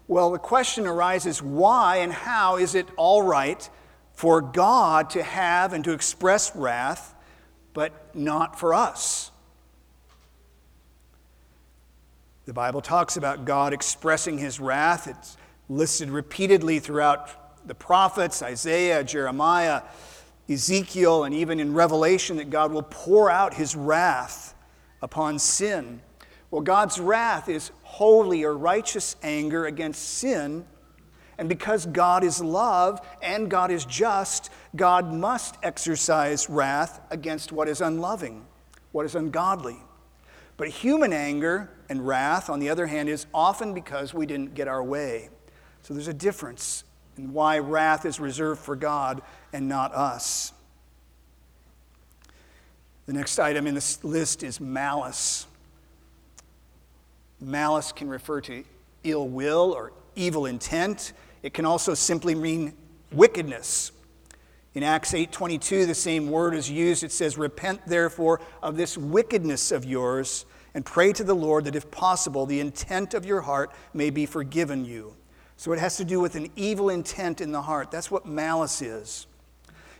Well, 0.07 0.31
the 0.31 0.39
question 0.39 0.87
arises 0.87 1.41
why 1.41 1.97
and 1.97 2.11
how 2.11 2.57
is 2.57 2.75
it 2.75 2.87
all 2.97 3.21
right 3.21 3.69
for 4.13 4.41
God 4.41 5.09
to 5.11 5.23
have 5.23 5.73
and 5.73 5.83
to 5.83 5.93
express 5.93 6.55
wrath, 6.55 7.10
but 7.73 8.15
not 8.15 8.59
for 8.59 8.73
us? 8.73 9.31
The 12.45 12.53
Bible 12.53 12.81
talks 12.81 13.17
about 13.17 13.45
God 13.45 13.71
expressing 13.71 14.37
his 14.37 14.59
wrath. 14.59 15.07
It's 15.07 15.37
listed 15.69 16.09
repeatedly 16.09 16.79
throughout 16.79 17.67
the 17.67 17.75
prophets 17.75 18.41
Isaiah, 18.41 19.03
Jeremiah. 19.03 19.83
Ezekiel 20.49 21.23
and 21.23 21.33
even 21.33 21.59
in 21.59 21.73
Revelation 21.73 22.37
that 22.37 22.49
God 22.49 22.71
will 22.71 22.83
pour 22.83 23.29
out 23.29 23.53
his 23.53 23.75
wrath 23.75 24.55
upon 25.01 25.39
sin. 25.39 26.01
Well, 26.49 26.61
God's 26.61 26.99
wrath 26.99 27.47
is 27.47 27.71
holy 27.83 28.43
or 28.43 28.55
righteous 28.55 29.15
anger 29.23 29.65
against 29.65 30.01
sin. 30.03 30.65
And 31.41 31.49
because 31.49 31.87
God 31.87 32.23
is 32.23 32.39
love 32.39 33.01
and 33.19 33.49
God 33.49 33.71
is 33.71 33.83
just, 33.85 34.51
God 34.75 35.11
must 35.11 35.57
exercise 35.63 36.47
wrath 36.51 37.01
against 37.09 37.51
what 37.51 37.67
is 37.67 37.81
unloving, 37.81 38.45
what 38.91 39.07
is 39.07 39.15
ungodly. 39.15 39.77
But 40.55 40.67
human 40.67 41.11
anger 41.11 41.71
and 41.89 42.05
wrath, 42.05 42.47
on 42.47 42.59
the 42.59 42.69
other 42.69 42.85
hand, 42.85 43.09
is 43.09 43.25
often 43.33 43.73
because 43.73 44.13
we 44.13 44.27
didn't 44.27 44.53
get 44.53 44.67
our 44.67 44.83
way. 44.83 45.29
So 45.81 45.95
there's 45.95 46.07
a 46.07 46.13
difference 46.13 46.83
in 47.17 47.33
why 47.33 47.57
wrath 47.57 48.05
is 48.05 48.19
reserved 48.19 48.61
for 48.61 48.75
God 48.75 49.23
and 49.51 49.67
not 49.67 49.95
us. 49.95 50.53
The 53.07 53.13
next 53.13 53.39
item 53.39 53.65
in 53.65 53.73
this 53.73 54.03
list 54.03 54.43
is 54.43 54.61
malice. 54.61 55.47
Malice 57.39 57.91
can 57.91 58.09
refer 58.09 58.41
to 58.41 58.63
ill 59.03 59.27
will 59.27 59.71
or 59.71 59.91
evil 60.15 60.45
intent. 60.45 61.13
It 61.43 61.53
can 61.53 61.65
also 61.65 61.93
simply 61.93 62.35
mean 62.35 62.73
wickedness. 63.11 63.91
In 64.73 64.83
Acts 64.83 65.13
8:22 65.13 65.85
the 65.85 65.95
same 65.95 66.29
word 66.29 66.55
is 66.55 66.69
used. 66.69 67.03
It 67.03 67.11
says 67.11 67.37
repent 67.37 67.81
therefore 67.85 68.39
of 68.61 68.77
this 68.77 68.97
wickedness 68.97 69.71
of 69.71 69.83
yours 69.83 70.45
and 70.73 70.85
pray 70.85 71.11
to 71.13 71.23
the 71.23 71.35
Lord 71.35 71.65
that 71.65 71.75
if 71.75 71.91
possible 71.91 72.45
the 72.45 72.59
intent 72.59 73.13
of 73.13 73.25
your 73.25 73.41
heart 73.41 73.71
may 73.93 74.09
be 74.09 74.25
forgiven 74.25 74.85
you. 74.85 75.15
So 75.57 75.73
it 75.73 75.79
has 75.79 75.97
to 75.97 76.05
do 76.05 76.19
with 76.19 76.35
an 76.35 76.49
evil 76.55 76.89
intent 76.89 77.41
in 77.41 77.51
the 77.51 77.61
heart. 77.61 77.91
That's 77.91 78.09
what 78.09 78.25
malice 78.25 78.81
is. 78.81 79.27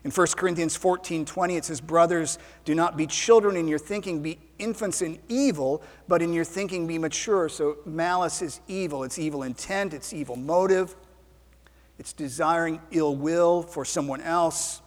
In 0.04 0.10
1 0.10 0.28
Corinthians 0.36 0.76
14 0.76 1.26
20, 1.26 1.56
it 1.58 1.66
says, 1.66 1.80
Brothers, 1.80 2.40
do 2.66 2.74
not 2.74 2.98
be 2.98 3.06
children 3.06 3.56
in 3.56 3.68
your 3.68 3.78
thinking, 3.78 4.24
be 4.24 4.40
infants 4.58 5.04
in 5.04 5.20
evil, 5.28 5.84
but 6.08 6.22
in 6.22 6.34
your 6.34 6.46
thinking 6.46 6.88
be 6.88 6.98
mature. 6.98 7.50
So 7.50 7.78
malice 7.86 8.42
is 8.42 8.62
evil. 8.68 9.04
It's 9.04 9.20
evil 9.20 9.44
intent, 9.44 9.94
it's 9.94 10.14
evil 10.14 10.36
motive, 10.36 10.96
it's 12.00 12.14
desiring 12.14 12.82
ill 12.92 13.16
will 13.16 13.62
for 13.62 13.86
someone 13.86 14.22
else. 14.22 14.82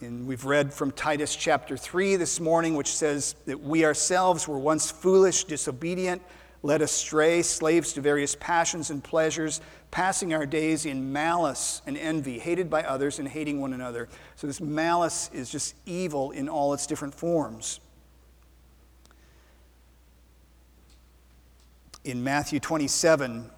And 0.00 0.26
we've 0.26 0.44
read 0.44 0.72
from 0.72 0.92
Titus 0.92 1.36
chapter 1.36 1.76
3 1.76 2.16
this 2.16 2.40
morning, 2.40 2.74
which 2.74 2.94
says 2.94 3.34
that 3.44 3.60
we 3.60 3.84
ourselves 3.84 4.48
were 4.48 4.58
once 4.58 4.90
foolish, 4.90 5.44
disobedient, 5.44 6.22
led 6.62 6.82
astray, 6.82 7.42
slaves 7.42 7.92
to 7.92 8.00
various 8.00 8.34
passions 8.34 8.90
and 8.90 9.04
pleasures, 9.04 9.60
passing 9.90 10.32
our 10.32 10.46
days 10.46 10.86
in 10.86 11.12
malice 11.12 11.82
and 11.86 11.96
envy, 11.96 12.38
hated 12.38 12.70
by 12.70 12.82
others 12.82 13.18
and 13.18 13.28
hating 13.28 13.60
one 13.60 13.72
another. 13.72 14.08
So, 14.36 14.46
this 14.46 14.60
malice 14.60 15.30
is 15.32 15.50
just 15.50 15.74
evil 15.86 16.30
in 16.30 16.48
all 16.48 16.72
its 16.72 16.86
different 16.86 17.14
forms. 17.14 17.80
In 22.04 22.24
Matthew 22.24 22.60
27, 22.60 23.50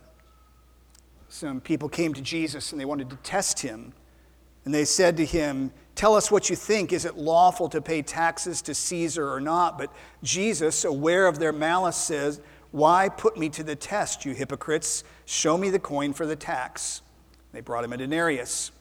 some 1.33 1.61
people 1.61 1.89
came 1.89 2.13
to 2.15 2.21
Jesus 2.21 2.73
and 2.73 2.81
they 2.81 2.85
wanted 2.85 3.11
to 3.11 3.17
test 3.17 3.61
him. 3.61 3.93
And 4.65 4.73
they 4.73 4.85
said 4.85 5.17
to 5.17 5.25
him, 5.25 5.73
Tell 5.95 6.15
us 6.15 6.31
what 6.31 6.49
you 6.49 6.57
think. 6.57 6.93
Is 6.93 7.05
it 7.05 7.17
lawful 7.17 7.69
to 7.71 7.83
pay 7.83 8.01
taxes 8.01 8.63
to 8.63 8.75
Caesar 8.75 9.31
or 9.31 9.41
not? 9.41 9.77
But 9.77 9.93
Jesus, 10.23 10.85
aware 10.85 11.27
of 11.27 11.39
their 11.39 11.53
malice, 11.53 11.97
says, 11.97 12.41
why 12.73 13.11
put 13.11 13.37
me 13.37 13.51
to 13.51 13.63
the 13.63 13.77
test, 13.77 14.25
you 14.25 14.33
hypocrites? 14.33 15.05
Show 15.27 15.59
me 15.59 15.69
the 15.69 15.79
coin 15.79 16.15
for 16.15 16.25
the 16.25 16.37
tax. 16.37 17.03
They 17.53 17.61
brought 17.61 17.85
him 17.85 17.93
a 17.93 17.99
denarius. 17.99 18.73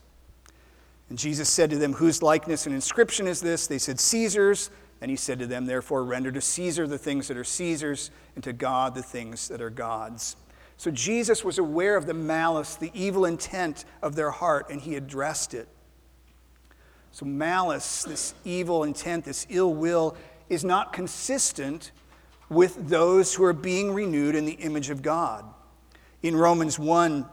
And 1.10 1.18
Jesus 1.18 1.50
said 1.50 1.70
to 1.72 1.78
them, 1.78 1.94
Whose 1.94 2.24
likeness 2.24 2.66
and 2.66 2.74
inscription 2.74 3.28
is 3.28 3.42
this? 3.42 3.68
They 3.68 3.78
said, 3.78 4.00
Caesar's. 4.00 4.72
And 5.02 5.12
he 5.12 5.18
said 5.18 5.40
to 5.40 5.48
them, 5.48 5.66
Therefore, 5.66 6.06
render 6.06 6.32
to 6.32 6.40
Caesar 6.40 6.88
the 6.88 6.98
things 6.98 7.28
that 7.28 7.36
are 7.36 7.44
Caesar's, 7.44 8.12
and 8.36 8.44
to 8.46 8.54
God 8.54 8.96
the 8.96 9.04
things 9.04 9.50
that 9.50 9.62
are 9.62 9.70
God's. 9.70 10.38
So 10.82 10.90
Jesus 10.90 11.46
was 11.46 11.60
aware 11.60 11.96
of 11.96 12.08
the 12.08 12.16
malice, 12.16 12.74
the 12.74 12.90
evil 12.96 13.26
intent 13.26 13.86
of 14.02 14.16
their 14.16 14.32
heart, 14.32 14.72
and 14.72 14.82
he 14.82 14.96
addressed 14.96 15.54
it. 15.54 15.68
So, 17.12 17.24
malice, 17.24 18.02
this 18.02 18.34
evil 18.44 18.84
intent, 18.84 19.26
this 19.26 19.46
ill 19.52 19.76
will, 19.76 20.18
is 20.50 20.66
not 20.66 20.92
consistent 20.92 21.92
with 22.50 22.90
those 22.90 23.36
who 23.36 23.44
are 23.44 23.54
being 23.54 23.94
renewed 23.94 24.34
in 24.34 24.46
the 24.46 24.54
image 24.54 24.90
of 24.90 25.04
God. 25.04 25.46
In 26.24 26.36
Romans 26.36 26.80
1 26.80 27.28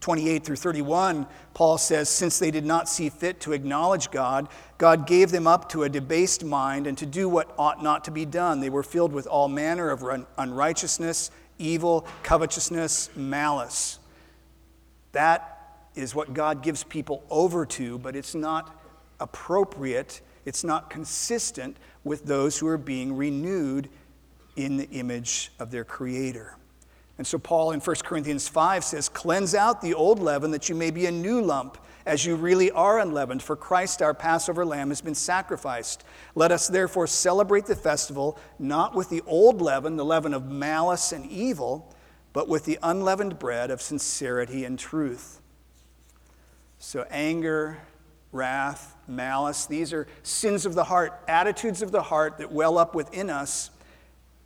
28 0.00 0.44
through 0.44 0.56
31, 0.56 1.26
Paul 1.54 1.78
says, 1.78 2.08
Since 2.08 2.38
they 2.38 2.50
did 2.50 2.66
not 2.66 2.88
see 2.88 3.08
fit 3.08 3.40
to 3.40 3.52
acknowledge 3.52 4.10
God, 4.10 4.48
God 4.76 5.06
gave 5.06 5.30
them 5.30 5.46
up 5.46 5.68
to 5.70 5.84
a 5.84 5.88
debased 5.88 6.44
mind 6.44 6.86
and 6.86 6.98
to 6.98 7.06
do 7.06 7.28
what 7.28 7.54
ought 7.56 7.82
not 7.82 8.04
to 8.04 8.10
be 8.10 8.26
done. 8.26 8.60
They 8.60 8.70
were 8.70 8.82
filled 8.82 9.12
with 9.12 9.26
all 9.26 9.48
manner 9.48 9.88
of 9.88 10.04
unrighteousness, 10.36 11.30
evil, 11.58 12.06
covetousness, 12.22 13.10
malice. 13.16 13.98
That 15.12 15.88
is 15.94 16.14
what 16.14 16.34
God 16.34 16.62
gives 16.62 16.84
people 16.84 17.24
over 17.30 17.64
to, 17.66 17.98
but 17.98 18.14
it's 18.14 18.34
not 18.34 18.78
appropriate, 19.18 20.20
it's 20.44 20.62
not 20.62 20.90
consistent 20.90 21.76
with 22.04 22.24
those 22.24 22.58
who 22.58 22.66
are 22.66 22.78
being 22.78 23.16
renewed 23.16 23.88
in 24.56 24.76
the 24.76 24.88
image 24.90 25.50
of 25.58 25.70
their 25.70 25.84
Creator. 25.84 26.56
And 27.18 27.26
so, 27.26 27.38
Paul 27.38 27.72
in 27.72 27.80
1 27.80 27.96
Corinthians 28.04 28.46
5 28.46 28.84
says, 28.84 29.08
Cleanse 29.08 29.54
out 29.54 29.80
the 29.80 29.94
old 29.94 30.18
leaven 30.18 30.50
that 30.50 30.68
you 30.68 30.74
may 30.74 30.90
be 30.90 31.06
a 31.06 31.10
new 31.10 31.40
lump, 31.40 31.78
as 32.06 32.24
you 32.24 32.36
really 32.36 32.70
are 32.70 33.00
unleavened, 33.00 33.42
for 33.42 33.56
Christ 33.56 34.00
our 34.00 34.14
Passover 34.14 34.64
lamb 34.64 34.88
has 34.88 35.00
been 35.00 35.14
sacrificed. 35.14 36.04
Let 36.34 36.52
us 36.52 36.68
therefore 36.68 37.06
celebrate 37.08 37.66
the 37.66 37.76
festival 37.76 38.38
not 38.58 38.94
with 38.94 39.10
the 39.10 39.22
old 39.26 39.60
leaven, 39.60 39.96
the 39.96 40.04
leaven 40.04 40.32
of 40.32 40.46
malice 40.46 41.12
and 41.12 41.28
evil, 41.30 41.92
but 42.32 42.48
with 42.48 42.64
the 42.64 42.78
unleavened 42.82 43.38
bread 43.38 43.70
of 43.70 43.82
sincerity 43.82 44.64
and 44.64 44.78
truth. 44.78 45.40
So, 46.78 47.04
anger, 47.10 47.78
wrath, 48.30 48.94
malice, 49.08 49.66
these 49.66 49.92
are 49.92 50.06
sins 50.22 50.64
of 50.64 50.74
the 50.74 50.84
heart, 50.84 51.20
attitudes 51.26 51.82
of 51.82 51.90
the 51.90 52.02
heart 52.02 52.38
that 52.38 52.52
well 52.52 52.78
up 52.78 52.94
within 52.94 53.30
us 53.30 53.70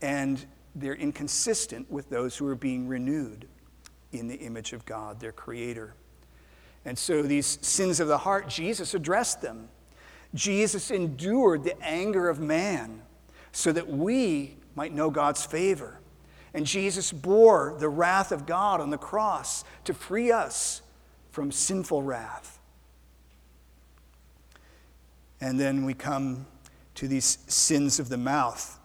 and 0.00 0.44
they're 0.74 0.94
inconsistent 0.94 1.90
with 1.90 2.08
those 2.08 2.36
who 2.36 2.46
are 2.46 2.54
being 2.54 2.88
renewed 2.88 3.46
in 4.12 4.28
the 4.28 4.36
image 4.36 4.72
of 4.72 4.84
God, 4.86 5.20
their 5.20 5.32
Creator. 5.32 5.94
And 6.84 6.98
so 6.98 7.22
these 7.22 7.58
sins 7.60 8.00
of 8.00 8.08
the 8.08 8.18
heart, 8.18 8.48
Jesus 8.48 8.94
addressed 8.94 9.42
them. 9.42 9.68
Jesus 10.34 10.90
endured 10.90 11.64
the 11.64 11.80
anger 11.82 12.28
of 12.28 12.40
man 12.40 13.02
so 13.52 13.72
that 13.72 13.88
we 13.88 14.56
might 14.74 14.94
know 14.94 15.10
God's 15.10 15.44
favor. 15.44 15.98
And 16.54 16.66
Jesus 16.66 17.12
bore 17.12 17.76
the 17.78 17.88
wrath 17.88 18.32
of 18.32 18.46
God 18.46 18.80
on 18.80 18.90
the 18.90 18.98
cross 18.98 19.64
to 19.84 19.94
free 19.94 20.32
us 20.32 20.82
from 21.30 21.52
sinful 21.52 22.02
wrath. 22.02 22.58
And 25.40 25.58
then 25.58 25.84
we 25.84 25.94
come 25.94 26.46
to 26.96 27.08
these 27.08 27.38
sins 27.46 27.98
of 27.98 28.08
the 28.08 28.16
mouth. 28.16 28.78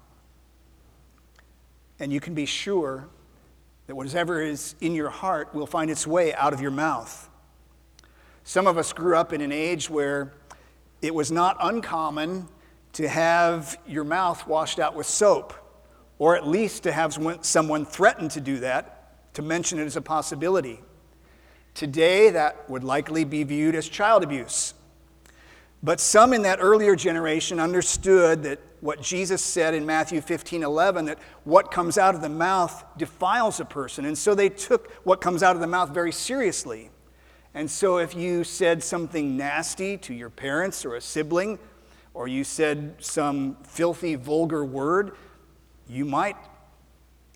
And 2.00 2.14
you 2.14 2.20
can 2.20 2.34
be 2.34 2.46
sure 2.46 3.08
that 3.88 3.96
whatever 3.96 4.42
is 4.42 4.76
in 4.82 4.94
your 4.94 5.10
heart 5.10 5.54
will 5.54 5.68
find 5.68 5.92
its 5.92 6.08
way 6.08 6.34
out 6.34 6.54
of 6.54 6.62
your 6.62 6.72
mouth. 6.72 7.30
Some 8.48 8.68
of 8.68 8.78
us 8.78 8.94
grew 8.94 9.18
up 9.18 9.34
in 9.34 9.42
an 9.42 9.52
age 9.52 9.90
where 9.90 10.32
it 11.02 11.16
was 11.16 11.32
not 11.32 11.58
uncommon 11.60 12.48
to 12.94 13.08
have 13.08 13.76
your 13.88 14.04
mouth 14.04 14.46
washed 14.46 14.78
out 14.78 14.96
with 14.96 15.08
soap, 15.08 15.56
or 16.20 16.38
at 16.38 16.48
least 16.48 16.84
to 16.84 16.92
have 16.92 17.18
someone 17.42 17.86
threaten 17.88 18.30
to 18.30 18.40
do 18.40 18.60
that, 18.60 19.34
to 19.34 19.42
mention 19.42 19.80
it 19.80 19.86
as 19.86 19.96
a 19.96 20.02
possibility. 20.02 20.80
Today, 21.74 22.30
that 22.30 22.70
would 22.70 22.84
likely 22.84 23.24
be 23.24 23.44
viewed 23.44 23.74
as 23.74 23.90
child 23.90 24.24
abuse. 24.24 24.76
But 25.82 26.00
some 26.00 26.32
in 26.32 26.44
that 26.44 26.60
earlier 26.62 26.96
generation 26.96 27.60
understood 27.60 28.44
that 28.44 28.60
what 28.80 29.02
Jesus 29.02 29.44
said 29.44 29.74
in 29.74 29.88
Matthew 29.88 30.22
15 30.22 30.62
11, 30.62 31.06
that 31.06 31.18
what 31.46 31.72
comes 31.72 31.98
out 31.98 32.14
of 32.14 32.22
the 32.22 32.30
mouth 32.30 32.86
defiles 32.96 33.60
a 33.60 33.66
person. 33.66 34.06
And 34.06 34.16
so 34.16 34.36
they 34.36 34.50
took 34.50 34.92
what 35.04 35.20
comes 35.20 35.42
out 35.42 35.56
of 35.56 35.62
the 35.62 35.68
mouth 35.68 35.90
very 35.90 36.12
seriously. 36.12 36.92
And 37.56 37.72
so 37.72 37.98
if 37.98 38.14
you 38.14 38.44
said 38.44 38.84
something 38.84 39.38
nasty 39.38 39.98
to 40.00 40.14
your 40.14 40.30
parents 40.30 40.86
or 40.86 40.96
a 40.96 41.02
sibling, 41.02 41.58
or 42.14 42.28
you 42.28 42.44
said 42.44 42.96
some 43.00 43.56
filthy, 43.64 44.16
vulgar 44.16 44.66
word, 44.66 45.16
you 45.88 46.04
might 46.04 46.36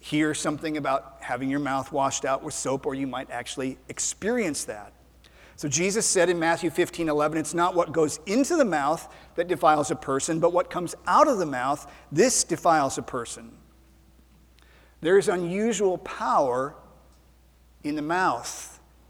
hear 0.01 0.33
something 0.33 0.75
about 0.75 1.17
having 1.21 1.49
your 1.49 1.61
mouth 1.61 1.91
washed 1.93 2.25
out 2.25 2.43
with 2.43 2.53
soap, 2.53 2.85
or 2.85 2.93
you 2.95 3.07
might 3.07 3.31
actually 3.31 3.77
experience 3.87 4.65
that. 4.65 4.91
So 5.55 5.69
Jesus 5.69 6.05
said 6.05 6.29
in 6.29 6.37
Matthew 6.37 6.69
15, 6.69 7.07
11, 7.07 7.37
it's 7.37 7.53
not 7.53 7.73
what 7.73 7.93
goes 7.93 8.19
into 8.25 8.57
the 8.57 8.65
mouth 8.65 9.13
that 9.35 9.47
defiles 9.47 9.89
a 9.89 9.95
person, 9.95 10.41
but 10.41 10.51
what 10.51 10.69
comes 10.69 10.95
out 11.07 11.29
of 11.29 11.37
the 11.37 11.45
mouth, 11.45 11.89
this 12.11 12.43
defiles 12.43 12.97
a 12.97 13.01
person. 13.01 13.51
There 14.99 15.17
is 15.17 15.29
unusual 15.29 15.97
power 15.97 16.75
in 17.83 17.95
the 17.95 18.01
mouth, 18.01 18.68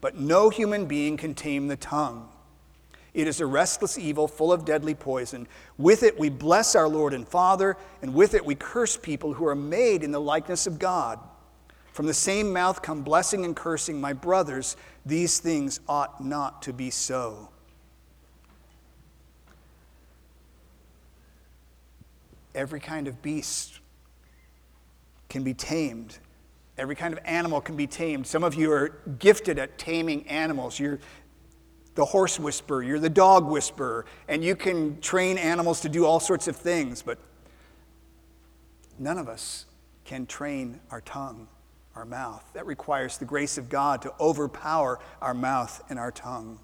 but 0.00 0.16
no 0.16 0.50
human 0.50 0.86
being 0.86 1.16
can 1.16 1.34
tame 1.34 1.68
the 1.68 1.76
tongue. 1.76 2.28
It 3.14 3.26
is 3.26 3.40
a 3.40 3.46
restless 3.46 3.96
evil 3.96 4.28
full 4.28 4.52
of 4.52 4.66
deadly 4.66 4.94
poison. 4.94 5.48
With 5.78 6.02
it 6.02 6.18
we 6.18 6.28
bless 6.28 6.74
our 6.74 6.86
Lord 6.86 7.14
and 7.14 7.26
Father, 7.26 7.76
and 8.02 8.14
with 8.14 8.34
it 8.34 8.44
we 8.44 8.54
curse 8.54 8.96
people 8.96 9.32
who 9.32 9.46
are 9.46 9.54
made 9.54 10.02
in 10.02 10.12
the 10.12 10.20
likeness 10.20 10.66
of 10.66 10.78
God. 10.78 11.18
From 11.92 12.04
the 12.04 12.12
same 12.12 12.52
mouth 12.52 12.82
come 12.82 13.02
blessing 13.02 13.46
and 13.46 13.56
cursing. 13.56 13.98
My 13.98 14.12
brothers, 14.12 14.76
these 15.06 15.38
things 15.38 15.80
ought 15.88 16.22
not 16.22 16.60
to 16.62 16.74
be 16.74 16.90
so. 16.90 17.48
Every 22.54 22.80
kind 22.80 23.08
of 23.08 23.22
beast 23.22 23.80
can 25.30 25.42
be 25.42 25.54
tamed. 25.54 26.18
Every 26.78 26.94
kind 26.94 27.14
of 27.14 27.20
animal 27.24 27.60
can 27.60 27.76
be 27.76 27.86
tamed. 27.86 28.26
Some 28.26 28.44
of 28.44 28.54
you 28.54 28.70
are 28.70 29.00
gifted 29.18 29.58
at 29.58 29.78
taming 29.78 30.28
animals. 30.28 30.78
You're 30.78 30.98
the 31.96 32.04
horse 32.04 32.38
whisperer, 32.38 32.82
you're 32.82 32.98
the 32.98 33.08
dog 33.08 33.46
whisperer, 33.46 34.04
and 34.28 34.44
you 34.44 34.54
can 34.54 35.00
train 35.00 35.38
animals 35.38 35.80
to 35.80 35.88
do 35.88 36.04
all 36.04 36.20
sorts 36.20 36.46
of 36.46 36.54
things, 36.54 37.02
but 37.02 37.18
none 38.98 39.18
of 39.18 39.28
us 39.28 39.64
can 40.04 40.26
train 40.26 40.78
our 40.90 41.00
tongue, 41.00 41.48
our 41.96 42.04
mouth. 42.04 42.44
That 42.52 42.66
requires 42.66 43.16
the 43.16 43.24
grace 43.24 43.56
of 43.56 43.70
God 43.70 44.02
to 44.02 44.12
overpower 44.20 45.00
our 45.22 45.32
mouth 45.32 45.82
and 45.88 45.98
our 45.98 46.12
tongue. 46.12 46.60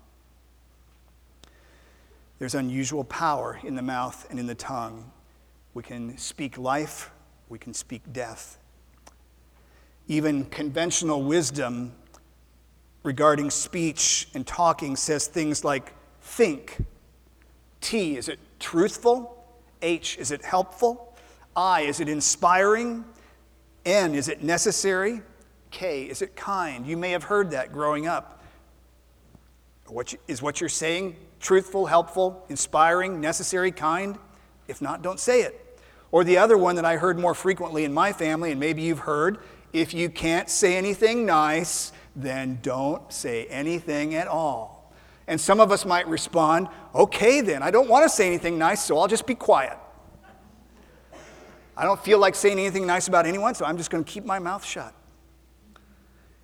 There's 2.38 2.54
unusual 2.54 3.04
power 3.04 3.58
in 3.64 3.74
the 3.74 3.82
mouth 3.82 4.26
and 4.28 4.38
in 4.38 4.46
the 4.46 4.54
tongue. 4.54 5.10
We 5.72 5.82
can 5.82 6.18
speak 6.18 6.58
life, 6.58 7.10
we 7.48 7.58
can 7.58 7.72
speak 7.72 8.02
death. 8.12 8.58
Even 10.12 10.44
conventional 10.44 11.22
wisdom 11.22 11.90
regarding 13.02 13.48
speech 13.48 14.28
and 14.34 14.46
talking 14.46 14.94
says 14.94 15.26
things 15.26 15.64
like 15.64 15.94
think. 16.20 16.84
T, 17.80 18.18
is 18.18 18.28
it 18.28 18.38
truthful? 18.60 19.42
H, 19.80 20.18
is 20.18 20.30
it 20.30 20.44
helpful? 20.44 21.16
I, 21.56 21.80
is 21.80 21.98
it 21.98 22.10
inspiring? 22.10 23.06
N, 23.86 24.14
is 24.14 24.28
it 24.28 24.42
necessary? 24.42 25.22
K, 25.70 26.02
is 26.02 26.20
it 26.20 26.36
kind? 26.36 26.86
You 26.86 26.98
may 26.98 27.12
have 27.12 27.24
heard 27.24 27.52
that 27.52 27.72
growing 27.72 28.06
up. 28.06 28.44
What 29.86 30.12
you, 30.12 30.18
is 30.28 30.42
what 30.42 30.60
you're 30.60 30.68
saying 30.68 31.16
truthful, 31.40 31.86
helpful, 31.86 32.44
inspiring, 32.50 33.18
necessary, 33.18 33.72
kind? 33.72 34.18
If 34.68 34.82
not, 34.82 35.00
don't 35.00 35.18
say 35.18 35.40
it. 35.40 35.80
Or 36.10 36.22
the 36.22 36.36
other 36.36 36.58
one 36.58 36.76
that 36.76 36.84
I 36.84 36.98
heard 36.98 37.18
more 37.18 37.34
frequently 37.34 37.84
in 37.84 37.94
my 37.94 38.12
family, 38.12 38.50
and 38.50 38.60
maybe 38.60 38.82
you've 38.82 38.98
heard 38.98 39.38
if 39.72 39.94
you 39.94 40.10
can't 40.10 40.48
say 40.50 40.76
anything 40.76 41.24
nice, 41.24 41.92
then 42.14 42.58
don't 42.62 43.12
say 43.12 43.46
anything 43.46 44.14
at 44.14 44.28
all. 44.28 44.92
And 45.26 45.40
some 45.40 45.60
of 45.60 45.72
us 45.72 45.84
might 45.84 46.06
respond, 46.08 46.68
okay, 46.94 47.40
then, 47.40 47.62
I 47.62 47.70
don't 47.70 47.88
want 47.88 48.04
to 48.04 48.08
say 48.08 48.26
anything 48.26 48.58
nice, 48.58 48.84
so 48.84 48.98
I'll 48.98 49.08
just 49.08 49.26
be 49.26 49.34
quiet. 49.34 49.78
I 51.76 51.84
don't 51.84 52.02
feel 52.02 52.18
like 52.18 52.34
saying 52.34 52.58
anything 52.58 52.86
nice 52.86 53.08
about 53.08 53.24
anyone, 53.24 53.54
so 53.54 53.64
I'm 53.64 53.78
just 53.78 53.90
going 53.90 54.04
to 54.04 54.10
keep 54.10 54.24
my 54.24 54.38
mouth 54.38 54.64
shut. 54.64 54.94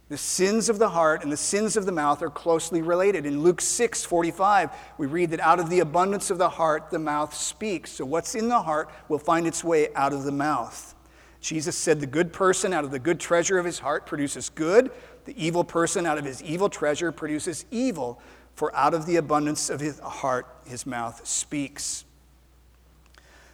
The 0.08 0.16
sins 0.16 0.70
of 0.70 0.78
the 0.78 0.88
heart 0.88 1.22
and 1.22 1.30
the 1.30 1.36
sins 1.36 1.76
of 1.76 1.84
the 1.84 1.92
mouth 1.92 2.22
are 2.22 2.30
closely 2.30 2.80
related. 2.80 3.26
In 3.26 3.42
Luke 3.42 3.60
6 3.60 4.06
45, 4.06 4.70
we 4.96 5.06
read 5.06 5.30
that 5.32 5.40
out 5.40 5.60
of 5.60 5.68
the 5.68 5.80
abundance 5.80 6.30
of 6.30 6.38
the 6.38 6.48
heart, 6.48 6.90
the 6.90 6.98
mouth 6.98 7.34
speaks. 7.34 7.90
So, 7.92 8.06
what's 8.06 8.34
in 8.34 8.48
the 8.48 8.62
heart 8.62 8.88
will 9.10 9.18
find 9.18 9.46
its 9.46 9.62
way 9.62 9.92
out 9.94 10.14
of 10.14 10.24
the 10.24 10.32
mouth. 10.32 10.94
Jesus 11.40 11.76
said, 11.76 12.00
The 12.00 12.06
good 12.06 12.32
person 12.32 12.72
out 12.72 12.84
of 12.84 12.90
the 12.90 12.98
good 12.98 13.20
treasure 13.20 13.58
of 13.58 13.64
his 13.64 13.78
heart 13.78 14.06
produces 14.06 14.48
good, 14.50 14.90
the 15.24 15.34
evil 15.42 15.64
person 15.64 16.06
out 16.06 16.18
of 16.18 16.24
his 16.24 16.42
evil 16.42 16.68
treasure 16.68 17.12
produces 17.12 17.64
evil, 17.70 18.20
for 18.54 18.74
out 18.74 18.94
of 18.94 19.06
the 19.06 19.16
abundance 19.16 19.70
of 19.70 19.78
his 19.78 19.98
heart 20.00 20.46
his 20.66 20.84
mouth 20.84 21.26
speaks. 21.26 22.04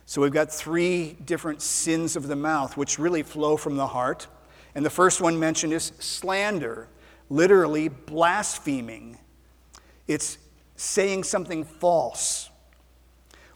So 0.06 0.20
we've 0.20 0.32
got 0.32 0.52
three 0.52 1.16
different 1.24 1.62
sins 1.62 2.16
of 2.16 2.28
the 2.28 2.36
mouth, 2.36 2.76
which 2.76 2.98
really 2.98 3.22
flow 3.22 3.56
from 3.56 3.76
the 3.76 3.86
heart. 3.86 4.26
And 4.74 4.84
the 4.84 4.90
first 4.90 5.20
one 5.20 5.38
mentioned 5.38 5.72
is 5.72 5.92
slander, 5.98 6.88
literally 7.30 7.88
blaspheming. 7.88 9.18
It's 10.06 10.38
saying 10.76 11.24
something 11.24 11.64
false. 11.64 12.50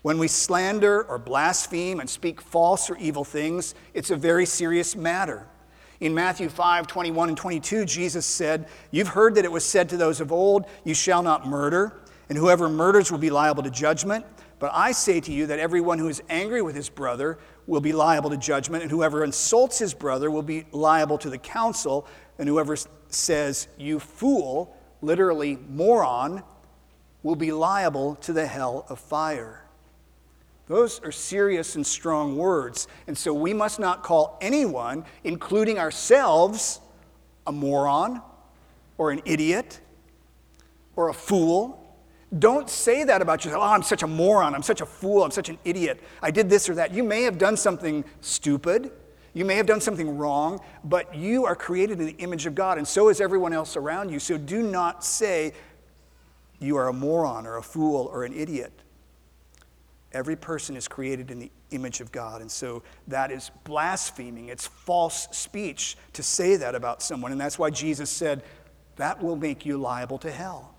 When 0.03 0.19
we 0.19 0.29
slander 0.29 1.03
or 1.03 1.19
blaspheme 1.19 2.01
and 2.01 2.09
speak 2.09 2.41
false 2.41 2.89
or 2.89 2.97
evil 2.99 3.25
things, 3.25 3.75
it's 3.95 4.11
a 4.11 4.17
very 4.17 4.47
serious 4.47 4.95
matter. 4.95 5.47
In 6.01 6.15
Matthew 6.15 6.49
5 6.49 6.87
21 6.87 7.31
and 7.31 7.37
22, 7.37 7.85
Jesus 7.85 8.25
said, 8.25 8.69
You've 8.93 9.09
heard 9.09 9.35
that 9.35 9.45
it 9.45 9.51
was 9.51 9.65
said 9.65 9.89
to 9.89 9.97
those 9.97 10.21
of 10.21 10.31
old, 10.31 10.67
You 10.85 10.95
shall 10.95 11.23
not 11.23 11.47
murder, 11.47 12.01
and 12.29 12.39
whoever 12.39 12.69
murders 12.69 13.11
will 13.11 13.19
be 13.19 13.31
liable 13.31 13.65
to 13.65 13.71
judgment. 13.71 14.25
But 14.61 14.71
I 14.75 14.93
say 14.93 15.21
to 15.21 15.33
you 15.33 15.47
that 15.47 15.59
everyone 15.59 15.99
who 15.99 16.09
is 16.09 16.23
angry 16.29 16.63
with 16.63 16.75
his 16.75 16.89
brother 16.89 17.39
will 17.67 17.81
be 17.81 17.93
liable 17.93 18.31
to 18.31 18.37
judgment, 18.37 18.83
and 18.83 18.91
whoever 18.91 19.25
insults 19.25 19.79
his 19.79 19.95
brother 19.95 20.31
will 20.31 20.43
be 20.43 20.67
liable 20.73 21.19
to 21.19 21.31
the 21.31 21.39
council, 21.39 22.07
and 22.39 22.49
whoever 22.49 22.77
says, 23.09 23.69
You 23.77 23.99
fool, 23.99 24.77
literally 25.01 25.59
moron, 25.69 26.43
will 27.23 27.37
be 27.37 27.53
liable 27.53 28.15
to 28.17 28.33
the 28.33 28.47
hell 28.47 28.87
of 28.89 28.99
fire. 29.01 29.68
Those 30.69 31.01
are 31.03 31.13
serious 31.13 31.75
and 31.75 31.87
strong 31.87 32.37
words. 32.37 32.89
And 33.07 33.17
so 33.17 33.33
we 33.33 33.55
must 33.55 33.81
not 33.81 34.03
call 34.03 34.39
anyone, 34.41 35.05
including 35.25 35.79
ourselves, 35.79 36.81
a 37.47 37.53
moron 37.53 38.23
or 38.99 39.11
an 39.11 39.23
idiot 39.25 39.81
or 40.95 41.09
a 41.09 41.15
fool. 41.15 41.85
Don't 42.39 42.69
say 42.69 43.05
that 43.05 43.23
about 43.23 43.45
yourself. 43.45 43.63
Oh, 43.65 43.73
I'm 43.73 43.83
such 43.83 44.03
a 44.03 44.07
moron. 44.07 44.55
I'm 44.55 44.63
such 44.63 44.83
a 44.83 44.87
fool. 44.87 45.25
I'm 45.25 45.31
such 45.31 45.49
an 45.49 45.59
idiot. 45.65 46.03
I 46.21 46.31
did 46.31 46.51
this 46.51 46.69
or 46.69 46.75
that. 46.75 46.93
You 46.93 47.03
may 47.03 47.23
have 47.23 47.39
done 47.39 47.57
something 47.57 48.05
stupid. 48.21 48.91
You 49.33 49.45
may 49.45 49.55
have 49.55 49.67
done 49.67 49.81
something 49.81 50.19
wrong, 50.19 50.61
but 50.85 51.15
you 51.15 51.45
are 51.45 51.55
created 51.55 52.01
in 52.01 52.07
the 52.07 52.17
image 52.19 52.45
of 52.45 52.55
God, 52.55 52.77
and 52.77 52.89
so 52.89 53.09
is 53.09 53.21
everyone 53.21 53.53
else 53.53 53.77
around 53.77 54.11
you. 54.11 54.19
So 54.19 54.37
do 54.37 54.63
not 54.63 55.05
say 55.05 55.53
you 56.59 56.77
are 56.77 56.89
a 56.89 56.93
moron 56.93 57.47
or 57.47 57.57
a 57.57 57.63
fool 57.63 58.11
or 58.13 58.25
an 58.25 58.33
idiot. 58.33 58.73
Every 60.13 60.37
person 60.37 60.77
is 60.77 60.89
created 60.89 61.31
in 61.31 61.39
the 61.39 61.51
image 61.71 62.01
of 62.01 62.11
God. 62.11 62.41
And 62.41 62.51
so 62.51 62.83
that 63.09 63.31
is 63.31 63.51
blaspheming. 63.65 64.49
It's 64.49 64.67
false 64.67 65.29
speech 65.33 65.97
to 66.15 66.23
say 66.23 66.57
that 66.57 66.75
about 66.75 67.03
someone. 67.03 67.31
And 67.33 67.41
that's 67.41 67.59
why 67.59 67.71
Jesus 67.71 68.09
said, 68.09 68.43
that 68.97 69.23
will 69.23 69.37
make 69.37 69.67
you 69.67 69.77
liable 69.77 70.19
to 70.19 70.31
hell. 70.31 70.75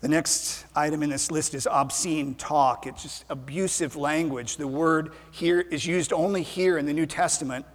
The 0.00 0.08
next 0.08 0.64
item 0.74 1.02
in 1.02 1.10
this 1.10 1.30
list 1.30 1.54
is 1.54 1.66
obscene 1.70 2.34
talk. 2.34 2.86
It's 2.86 3.02
just 3.02 3.24
abusive 3.28 3.96
language. 3.96 4.56
The 4.56 4.66
word 4.66 5.12
here 5.30 5.60
is 5.60 5.84
used 5.86 6.12
only 6.12 6.42
here 6.42 6.78
in 6.78 6.86
the 6.86 6.92
New 6.92 7.04
Testament. 7.04 7.66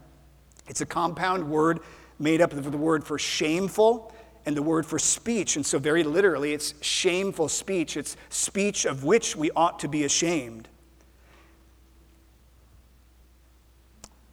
It's 0.68 0.82
a 0.82 0.86
compound 0.86 1.50
word 1.50 1.82
made 2.18 2.41
up 2.41 2.54
of 2.54 2.72
the 2.72 2.78
word 2.78 3.04
for 3.04 3.20
shameful 3.20 4.14
and 4.46 4.56
the 4.56 4.62
word 4.62 4.86
for 4.86 5.00
speech. 5.00 5.56
And 5.56 5.66
so, 5.66 5.80
very 5.80 6.04
literally, 6.04 6.54
it's 6.54 6.74
shameful 6.82 7.50
speech. 7.50 7.98
It's 7.98 8.16
speech 8.30 8.86
of 8.86 9.04
which 9.04 9.36
we 9.36 9.52
ought 9.52 9.80
to 9.80 9.88
be 9.88 10.04
ashamed. 10.04 10.68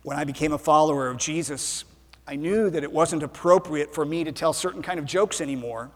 When 0.02 0.18
I 0.18 0.24
became 0.24 0.52
a 0.52 0.58
follower 0.58 1.08
of 1.08 1.16
Jesus, 1.16 1.84
I 2.26 2.36
knew 2.36 2.70
that 2.70 2.82
it 2.82 2.92
wasn't 2.92 3.22
appropriate 3.22 3.94
for 3.94 4.04
me 4.04 4.24
to 4.24 4.32
tell 4.32 4.52
certain 4.52 4.82
kind 4.82 4.98
of 4.98 5.06
jokes 5.06 5.40
anymore. 5.40 5.90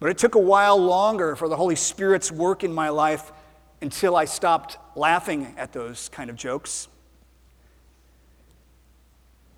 But 0.00 0.10
it 0.10 0.18
took 0.18 0.34
a 0.34 0.40
while 0.40 0.76
longer 0.76 1.34
for 1.34 1.48
the 1.48 1.56
Holy 1.56 1.74
Spirit's 1.74 2.30
work 2.30 2.62
in 2.62 2.72
my 2.72 2.90
life 2.90 3.32
until 3.80 4.16
I 4.16 4.26
stopped 4.26 4.78
laughing 4.96 5.54
at 5.56 5.72
those 5.72 6.08
kind 6.10 6.30
of 6.30 6.36
jokes. 6.36 6.88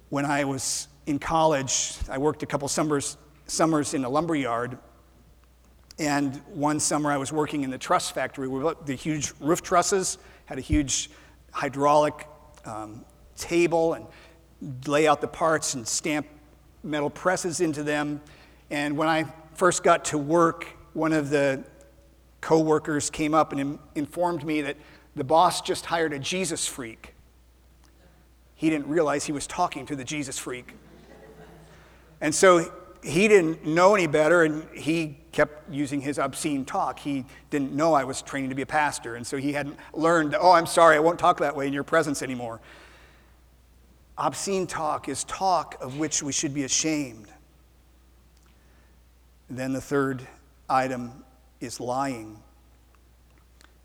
When 0.08 0.24
I 0.24 0.44
was 0.44 0.88
in 1.06 1.18
college, 1.18 1.94
I 2.08 2.18
worked 2.18 2.42
a 2.42 2.46
couple 2.46 2.68
summers 2.68 3.16
summers 3.50 3.94
in 3.94 4.04
a 4.04 4.08
lumber 4.08 4.34
yard. 4.34 4.78
And 5.98 6.36
one 6.54 6.80
summer 6.80 7.10
I 7.10 7.16
was 7.16 7.32
working 7.32 7.62
in 7.62 7.70
the 7.70 7.78
truss 7.78 8.10
factory. 8.10 8.48
We 8.48 8.60
built 8.60 8.86
the 8.86 8.94
huge 8.94 9.32
roof 9.40 9.62
trusses, 9.62 10.18
had 10.46 10.58
a 10.58 10.62
huge 10.62 11.10
hydraulic 11.52 12.26
um, 12.64 13.04
table 13.36 13.94
and 13.94 14.06
lay 14.86 15.06
out 15.06 15.20
the 15.20 15.28
parts 15.28 15.74
and 15.74 15.86
stamp 15.86 16.26
metal 16.82 17.10
presses 17.10 17.60
into 17.60 17.82
them. 17.82 18.20
And 18.70 18.96
when 18.96 19.08
I 19.08 19.24
first 19.54 19.82
got 19.82 20.06
to 20.06 20.18
work, 20.18 20.66
one 20.94 21.12
of 21.12 21.28
the 21.28 21.64
co-workers 22.40 23.10
came 23.10 23.34
up 23.34 23.52
and 23.52 23.78
informed 23.94 24.44
me 24.44 24.62
that 24.62 24.76
the 25.16 25.24
boss 25.24 25.60
just 25.60 25.86
hired 25.86 26.12
a 26.12 26.18
Jesus 26.18 26.66
freak. 26.66 27.14
He 28.54 28.70
didn't 28.70 28.88
realize 28.88 29.24
he 29.24 29.32
was 29.32 29.46
talking 29.46 29.86
to 29.86 29.96
the 29.96 30.04
Jesus 30.04 30.38
freak. 30.38 30.74
And 32.20 32.34
so 32.34 32.70
he 33.02 33.28
didn't 33.28 33.66
know 33.66 33.94
any 33.94 34.06
better 34.06 34.42
and 34.42 34.66
he 34.74 35.18
kept 35.32 35.70
using 35.72 36.00
his 36.00 36.18
obscene 36.18 36.64
talk. 36.64 36.98
He 36.98 37.24
didn't 37.50 37.72
know 37.72 37.94
I 37.94 38.04
was 38.04 38.22
training 38.22 38.50
to 38.50 38.56
be 38.56 38.62
a 38.62 38.66
pastor, 38.66 39.14
and 39.14 39.26
so 39.26 39.36
he 39.36 39.52
hadn't 39.52 39.76
learned, 39.92 40.34
oh, 40.38 40.52
I'm 40.52 40.66
sorry, 40.66 40.96
I 40.96 41.00
won't 41.00 41.18
talk 41.18 41.38
that 41.38 41.54
way 41.54 41.66
in 41.66 41.72
your 41.72 41.84
presence 41.84 42.22
anymore. 42.22 42.60
Obscene 44.18 44.66
talk 44.66 45.08
is 45.08 45.24
talk 45.24 45.76
of 45.80 45.98
which 45.98 46.22
we 46.22 46.32
should 46.32 46.52
be 46.52 46.64
ashamed. 46.64 47.28
then 49.48 49.72
the 49.72 49.80
third 49.80 50.26
item 50.68 51.24
is 51.60 51.80
lying. 51.80 52.38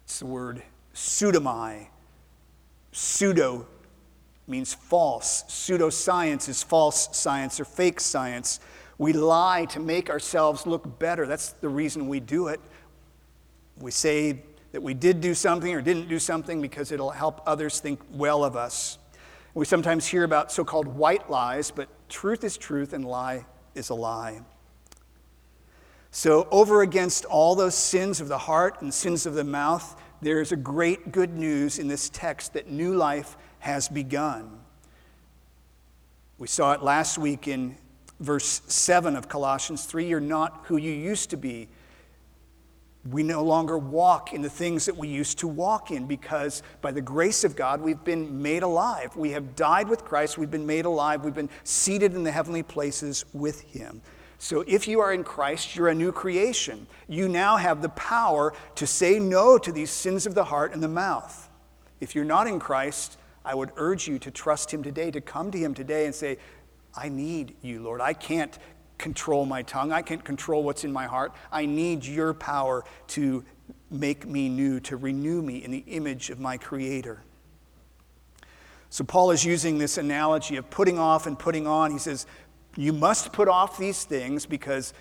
It's 0.04 0.20
the 0.20 0.26
word 0.26 0.62
pseudomai. 0.94 1.88
Pseudo 2.92 3.66
means 4.48 4.74
false. 4.74 5.44
Pseudoscience 5.48 6.48
is 6.48 6.62
false 6.62 7.10
science 7.18 7.60
or 7.60 7.66
fake 7.66 8.00
science. 8.00 8.60
We 8.98 9.14
lie 9.14 9.66
to 9.66 9.80
make 9.80 10.10
ourselves 10.10 10.66
look 10.66 11.00
better. 11.00 11.28
That's 11.28 11.52
the 11.52 11.70
reason 11.70 12.08
we 12.08 12.20
do 12.20 12.48
it. 12.48 12.60
We 13.78 13.92
say 13.92 14.42
that 14.72 14.82
we 14.82 14.94
did 14.94 15.22
do 15.22 15.34
something 15.34 15.74
or 15.74 15.82
didn't 15.82 16.08
do 16.08 16.20
something 16.20 16.62
because 16.62 16.92
it'll 16.92 17.12
help 17.12 17.42
others 17.46 17.80
think 17.80 18.00
well 18.12 18.44
of 18.44 18.56
us. 18.56 18.98
We 19.54 19.66
sometimes 19.66 20.06
hear 20.06 20.24
about 20.24 20.52
so 20.52 20.66
called 20.66 20.88
white 20.88 21.30
lies, 21.30 21.72
but 21.72 21.88
truth 22.10 22.44
is 22.44 22.58
truth 22.58 22.94
and 22.94 23.06
lie 23.06 23.46
is 23.74 23.90
a 23.90 23.96
lie. 23.96 24.42
So, 26.12 26.48
over 26.50 26.82
against 26.82 27.26
all 27.26 27.56
those 27.56 27.76
sins 27.76 28.22
of 28.22 28.30
the 28.30 28.38
heart 28.38 28.82
and 28.82 28.94
sins 28.94 29.26
of 29.26 29.34
the 29.34 29.44
mouth, 29.44 30.02
there 30.22 30.40
is 30.40 30.54
a 30.54 30.56
great 30.56 31.12
good 31.12 31.38
news 31.38 31.78
in 31.78 31.90
this 31.90 32.10
text 32.10 32.54
that 32.54 32.70
new 32.70 32.96
life 32.96 33.38
has 33.60 33.90
begun. 33.90 34.60
We 36.38 36.48
saw 36.48 36.74
it 36.74 36.84
last 36.84 37.18
week 37.18 37.48
in 37.48 37.78
verse 38.20 38.62
7 38.68 39.16
of 39.16 39.28
Colossians 39.28 39.86
3 39.86 40.08
You're 40.08 40.20
not 40.20 40.62
who 40.66 40.78
you 40.78 40.92
used 40.92 41.30
to 41.32 41.38
be. 41.38 41.68
We 43.12 43.22
no 43.22 43.44
longer 43.44 43.78
walk 43.78 44.34
in 44.34 44.42
the 44.42 44.50
things 44.50 44.86
that 44.86 44.98
we 44.98 45.08
used 45.08 45.38
to 45.40 45.48
walk 45.48 45.92
in 45.92 46.08
because 46.08 46.64
by 46.82 46.92
the 46.92 47.02
grace 47.02 47.44
of 47.44 47.56
God, 47.56 47.80
we've 47.80 48.04
been 48.04 48.42
made 48.42 48.64
alive. 48.64 49.16
We 49.16 49.30
have 49.32 49.56
died 49.56 49.88
with 49.88 50.04
Christ. 50.04 50.40
We've 50.40 50.50
been 50.50 50.66
made 50.66 50.86
alive. 50.86 51.24
We've 51.24 51.36
been 51.36 51.52
seated 51.64 52.16
in 52.16 52.24
the 52.24 52.32
heavenly 52.32 52.64
places 52.64 53.24
with 53.32 53.62
Him. 53.62 54.02
So 54.40 54.64
if 54.68 54.88
you 54.88 55.02
are 55.02 55.14
in 55.14 55.24
Christ, 55.24 55.76
you're 55.76 55.90
a 55.90 55.96
new 55.96 56.12
creation. 56.12 56.88
You 57.08 57.30
now 57.30 57.58
have 57.58 57.84
the 57.84 57.90
power 57.90 58.54
to 58.76 58.88
say 58.88 59.20
no 59.20 59.60
to 59.60 59.72
these 59.72 59.92
sins 59.92 60.26
of 60.26 60.34
the 60.34 60.44
heart 60.44 60.74
and 60.74 60.82
the 60.82 60.88
mouth. 60.88 61.50
If 62.02 62.16
you're 62.16 62.26
not 62.26 62.48
in 62.48 62.60
Christ, 62.60 63.18
I 63.46 63.54
would 63.54 63.72
urge 63.78 64.08
you 64.08 64.18
to 64.20 64.32
trust 64.32 64.74
Him 64.74 64.82
today, 64.82 65.12
to 65.12 65.22
come 65.22 65.52
to 65.52 65.58
Him 65.58 65.74
today 65.74 66.06
and 66.06 66.16
say, 66.16 66.38
I 66.98 67.10
need 67.10 67.56
you, 67.62 67.82
Lord. 67.82 68.02
I 68.02 68.14
can't 68.14 68.58
control 68.98 69.46
my 69.46 69.62
tongue. 69.62 69.92
I 69.92 70.02
can't 70.02 70.24
control 70.24 70.64
what's 70.64 70.84
in 70.84 70.94
my 70.94 71.06
heart. 71.06 71.34
I 71.52 71.66
need 71.66 72.06
your 72.06 72.34
power 72.34 72.84
to 73.10 73.44
make 73.92 74.26
me 74.26 74.50
new, 74.50 74.80
to 74.82 74.98
renew 74.98 75.42
me 75.42 75.64
in 75.64 75.72
the 75.72 75.84
image 75.88 76.30
of 76.30 76.40
my 76.40 76.58
Creator. 76.58 77.22
So, 78.90 79.04
Paul 79.04 79.32
is 79.32 79.44
using 79.44 79.78
this 79.78 79.98
analogy 79.98 80.56
of 80.56 80.70
putting 80.70 80.98
off 80.98 81.28
and 81.28 81.38
putting 81.38 81.68
on. 81.68 81.92
He 81.92 81.98
says, 81.98 82.26
You 82.78 82.94
must 82.94 83.34
put 83.34 83.48
off 83.48 83.78
these 83.78 84.06
things 84.06 84.46
because 84.46 84.94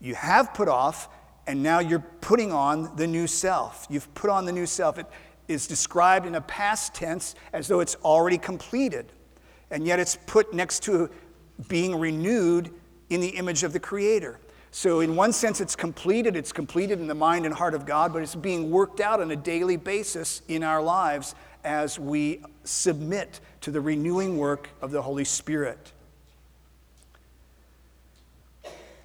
you 0.00 0.14
have 0.14 0.54
put 0.54 0.68
off, 0.68 1.08
and 1.46 1.62
now 1.62 1.80
you're 1.80 2.04
putting 2.20 2.52
on 2.52 2.94
the 2.96 3.06
new 3.06 3.26
self. 3.26 3.86
You've 3.90 4.12
put 4.14 4.30
on 4.30 4.44
the 4.44 4.52
new 4.52 4.66
self. 4.66 4.98
It 4.98 5.06
is 5.48 5.66
described 5.66 6.26
in 6.26 6.36
a 6.36 6.40
past 6.40 6.94
tense 6.94 7.34
as 7.52 7.66
though 7.66 7.80
it's 7.80 7.96
already 7.96 8.38
completed, 8.38 9.06
and 9.70 9.84
yet 9.86 9.98
it's 9.98 10.16
put 10.26 10.54
next 10.54 10.84
to 10.84 11.10
being 11.68 11.98
renewed 11.98 12.70
in 13.10 13.20
the 13.20 13.28
image 13.28 13.62
of 13.62 13.72
the 13.72 13.80
Creator. 13.80 14.38
So, 14.70 15.00
in 15.00 15.16
one 15.16 15.34
sense, 15.34 15.60
it's 15.60 15.76
completed. 15.76 16.34
It's 16.34 16.52
completed 16.52 16.98
in 16.98 17.06
the 17.06 17.14
mind 17.14 17.44
and 17.44 17.54
heart 17.54 17.74
of 17.74 17.84
God, 17.84 18.12
but 18.12 18.22
it's 18.22 18.34
being 18.34 18.70
worked 18.70 19.00
out 19.00 19.20
on 19.20 19.30
a 19.30 19.36
daily 19.36 19.76
basis 19.76 20.40
in 20.48 20.62
our 20.62 20.82
lives 20.82 21.34
as 21.62 21.98
we 21.98 22.42
submit 22.64 23.40
to 23.60 23.70
the 23.70 23.80
renewing 23.80 24.38
work 24.38 24.70
of 24.80 24.90
the 24.90 25.02
Holy 25.02 25.24
Spirit. 25.24 25.92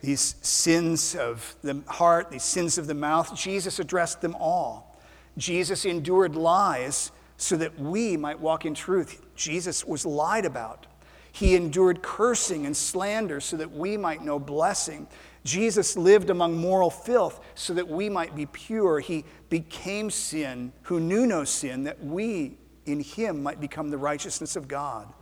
These 0.02 0.36
sins 0.42 1.16
of 1.16 1.56
the 1.64 1.82
heart, 1.88 2.32
these 2.32 2.44
sins 2.44 2.78
of 2.78 2.88
the 2.88 2.94
mouth, 2.94 3.36
Jesus 3.36 3.80
addressed 3.80 4.22
them 4.22 4.36
all. 4.40 4.98
Jesus 5.38 5.86
endured 5.86 6.36
lies 6.36 7.12
so 7.36 7.58
that 7.58 7.78
we 7.80 8.16
might 8.16 8.40
walk 8.40 8.66
in 8.66 8.74
truth. 8.74 9.22
Jesus 9.36 9.86
was 9.86 10.06
lied 10.06 10.46
about. 10.46 10.88
He 11.38 11.56
endured 11.56 12.02
cursing 12.02 12.66
and 12.66 12.76
slander 12.76 13.40
so 13.40 13.58
that 13.58 13.72
we 13.72 13.96
might 13.96 14.24
know 14.24 14.40
blessing. 14.40 15.08
Jesus 15.44 15.96
lived 15.96 16.32
among 16.32 16.58
moral 16.58 16.90
filth 16.90 17.40
so 17.54 17.76
that 17.76 17.88
we 17.88 18.10
might 18.10 18.36
be 18.36 18.48
pure. 18.48 19.00
He 19.00 19.24
became 19.50 20.10
sin 20.10 20.74
who 20.82 21.00
knew 21.00 21.28
no 21.28 21.44
sin, 21.44 21.84
that 21.84 22.04
we 22.04 22.58
in 22.88 23.02
him 23.02 23.44
might 23.44 23.62
become 23.62 23.92
the 23.92 24.00
righteousness 24.00 24.56
of 24.56 24.68
God. 24.68 25.14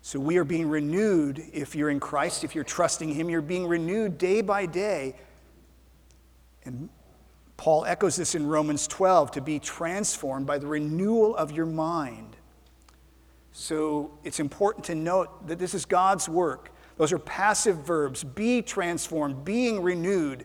So 0.00 0.20
we 0.20 0.36
are 0.36 0.44
being 0.44 0.68
renewed 0.68 1.42
if 1.52 1.74
you're 1.74 1.90
in 1.90 1.98
Christ, 1.98 2.44
if 2.44 2.54
you're 2.54 2.62
trusting 2.62 3.12
him, 3.12 3.28
you're 3.28 3.42
being 3.42 3.66
renewed 3.66 4.16
day 4.16 4.42
by 4.42 4.66
day. 4.66 5.16
And 6.64 6.88
Paul 7.56 7.84
echoes 7.84 8.14
this 8.14 8.36
in 8.36 8.46
Romans 8.46 8.86
12 8.86 9.32
to 9.32 9.40
be 9.40 9.58
transformed 9.58 10.46
by 10.46 10.58
the 10.58 10.68
renewal 10.68 11.34
of 11.34 11.50
your 11.50 11.66
mind. 11.66 12.36
So 13.52 14.10
it's 14.24 14.40
important 14.40 14.84
to 14.86 14.94
note 14.94 15.46
that 15.48 15.58
this 15.58 15.74
is 15.74 15.84
God's 15.84 16.28
work. 16.28 16.72
Those 16.96 17.12
are 17.12 17.18
passive 17.18 17.76
verbs 17.76 18.24
be 18.24 18.62
transformed, 18.62 19.44
being 19.44 19.82
renewed. 19.82 20.44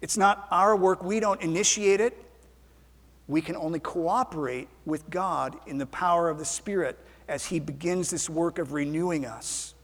It's 0.00 0.16
not 0.16 0.46
our 0.50 0.76
work, 0.76 1.02
we 1.02 1.20
don't 1.20 1.40
initiate 1.40 2.00
it. 2.00 2.20
We 3.26 3.40
can 3.40 3.56
only 3.56 3.80
cooperate 3.80 4.68
with 4.84 5.08
God 5.08 5.56
in 5.66 5.78
the 5.78 5.86
power 5.86 6.28
of 6.28 6.38
the 6.38 6.44
Spirit 6.44 6.98
as 7.26 7.46
He 7.46 7.58
begins 7.58 8.10
this 8.10 8.28
work 8.28 8.58
of 8.58 8.74
renewing 8.74 9.24
us. 9.24 9.74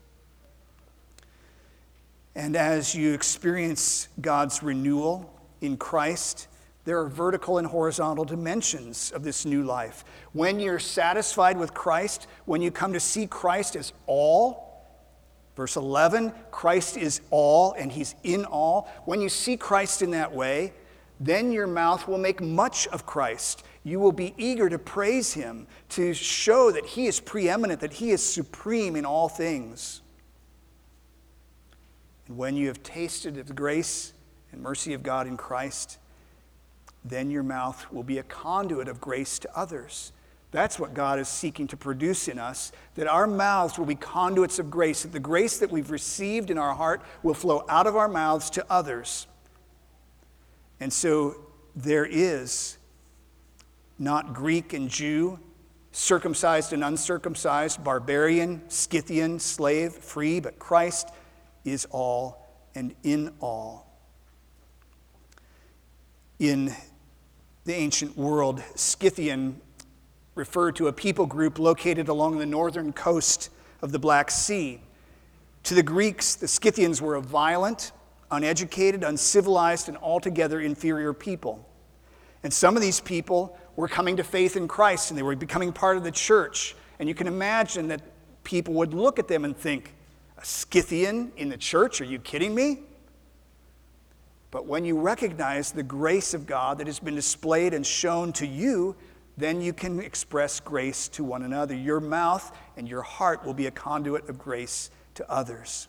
And 2.35 2.55
as 2.55 2.95
you 2.95 3.13
experience 3.15 4.09
God's 4.21 4.63
renewal 4.63 5.33
in 5.61 5.77
Christ, 5.79 6.49
there 6.85 6.99
are 6.99 7.09
vertical 7.09 7.59
and 7.59 7.67
horizontal 7.67 8.25
dimensions 8.25 9.13
of 9.13 9.23
this 9.23 9.45
new 9.45 9.63
life. 9.63 10.05
When 10.33 10.61
you're 10.61 10.79
satisfied 10.79 11.59
with 11.59 11.75
Christ, 11.75 12.27
when 12.47 12.63
you 12.63 12.71
come 12.71 12.93
to 12.95 13.01
see 13.01 13.27
Christ 13.27 13.77
as 13.77 13.93
all, 14.07 14.87
verse 15.57 15.77
11, 15.77 16.33
Christ 16.51 16.97
is 16.97 17.21
all 17.31 17.75
and 17.75 17.93
he's 17.93 18.15
in 18.23 18.45
all. 18.45 18.89
When 19.05 19.21
you 19.21 19.29
see 19.29 19.57
Christ 19.57 20.01
in 20.01 20.13
that 20.13 20.33
way, 20.33 20.73
then 21.21 21.53
your 21.53 21.67
mouth 21.67 22.09
will 22.09 22.19
make 22.19 22.41
much 22.41 22.87
of 22.89 23.05
Christ. 23.05 23.63
You 23.85 24.01
will 24.01 24.13
be 24.13 24.35
eager 24.39 24.71
to 24.71 24.79
praise 24.79 25.35
him, 25.35 25.67
to 25.91 26.15
show 26.15 26.71
that 26.71 26.87
he 26.87 27.07
is 27.07 27.21
preeminent, 27.21 27.81
that 27.81 27.93
he 27.93 28.11
is 28.11 28.25
supreme 28.25 28.97
in 28.97 29.05
all 29.05 29.29
things. 29.29 30.01
And 32.27 32.39
when 32.39 32.57
you 32.57 32.69
have 32.69 32.83
tasted 32.83 33.37
of 33.37 33.49
the 33.49 33.53
grace 33.53 34.15
and 34.51 34.63
mercy 34.63 34.95
of 34.95 35.03
God 35.03 35.27
in 35.27 35.37
Christ, 35.37 35.99
then 37.05 37.31
your 37.31 37.43
mouth 37.43 37.91
will 37.93 38.03
be 38.03 38.19
a 38.19 38.23
conduit 38.23 38.89
of 38.89 39.01
grace 39.01 39.39
to 39.41 39.57
others. 39.57 40.13
That's 40.51 40.79
what 40.79 40.95
God 40.95 41.19
is 41.19 41.29
seeking 41.29 41.69
to 41.69 41.77
produce 41.77 42.27
in 42.27 42.39
us, 42.39 42.73
that 42.97 43.07
our 43.07 43.27
mouths 43.27 43.79
will 43.79 43.87
be 43.87 43.95
conduits 43.95 44.59
of 44.59 44.71
grace, 44.71 45.03
that 45.03 45.13
the 45.13 45.21
grace 45.21 45.59
that 45.59 45.71
we've 45.71 45.91
received 45.91 46.51
in 46.51 46.59
our 46.59 46.75
heart 46.75 47.03
will 47.23 47.35
flow 47.35 47.65
out 47.69 47.87
of 47.87 47.97
our 47.97 48.09
mouths 48.09 48.51
to 48.51 48.67
others. 48.69 49.29
And 50.81 50.93
so 50.93 51.37
there 51.77 52.05
is 52.05 52.79
not 53.99 54.35
Greek 54.35 54.73
and 54.73 54.89
Jew, 54.89 55.39
circumcised 55.93 56.73
and 56.73 56.83
uncircumcised, 56.83 57.85
barbarian, 57.85 58.63
Scythian, 58.69 59.39
slave, 59.39 59.93
free, 59.93 60.41
but 60.41 60.59
Christ 60.59 61.11
is 61.65 61.87
all 61.91 62.47
and 62.75 62.95
in 63.03 63.33
all. 63.41 63.87
In 66.39 66.75
the 67.65 67.75
ancient 67.75 68.17
world, 68.17 68.63
Scythian 68.75 69.61
referred 70.35 70.77
to 70.77 70.89
a 70.89 70.93
people 70.93 71.27
group 71.27 71.59
located 71.59 72.09
along 72.09 72.39
the 72.39 72.47
northern 72.47 72.93
coast 72.93 73.51
of 73.83 73.93
the 73.93 73.99
Black 73.99 74.31
Sea. 74.31 74.81
To 75.65 75.75
the 75.75 75.83
Greeks, 75.83 76.37
the 76.37 76.49
Scythians 76.49 77.03
were 77.03 77.17
a 77.17 77.21
violent, 77.21 77.93
uneducated, 78.31 79.05
uncivilized, 79.05 79.89
and 79.89 79.99
altogether 79.99 80.61
inferior 80.61 81.13
people. 81.13 81.69
And 82.43 82.53
some 82.53 82.77
of 82.77 82.83
these 82.83 83.01
people 83.01 83.59
were 83.77 83.89
coming 83.89 84.17
to 84.17 84.25
faith 84.25 84.57
in 84.57 84.67
Christ 84.67 85.11
and 85.11 85.19
they 85.19 85.23
were 85.23 85.37
becoming 85.37 85.73
part 85.73 85.97
of 85.97 86.05
the 86.05 86.11
church. 86.11 86.75
And 86.99 87.09
you 87.09 87.15
can 87.15 87.27
imagine 87.27 87.89
that 87.89 88.01
people 88.45 88.75
would 88.75 88.95
look 88.95 89.19
at 89.19 89.29
them 89.29 89.45
and 89.45 89.57
think, 89.57 89.95
A 90.39 90.45
Scythian 90.45 91.33
in 91.37 91.51
the 91.51 91.57
church? 91.59 92.01
Are 92.01 92.05
you 92.05 92.19
kidding 92.19 92.55
me? 92.55 92.81
But 94.51 94.67
when 94.67 94.85
you 94.85 94.99
recognize 94.99 95.73
the 95.73 95.83
grace 95.83 96.35
of 96.35 96.47
God 96.47 96.79
that 96.79 96.87
has 96.87 96.99
been 96.99 97.15
displayed 97.15 97.73
and 97.73 97.87
shown 97.87 98.33
to 98.35 98.47
you, 98.47 98.97
then 99.37 99.61
you 99.61 99.73
can 99.73 100.01
express 100.01 100.61
grace 100.61 101.09
to 101.09 101.25
one 101.25 101.43
another. 101.43 101.75
Your 101.75 102.01
mouth 102.01 102.57
and 102.77 102.89
your 102.89 103.03
heart 103.03 103.45
will 103.45 103.55
be 103.55 103.67
a 103.67 103.71
conduit 103.71 104.29
of 104.29 104.39
grace 104.39 104.91
to 105.15 105.31
others. 105.31 105.89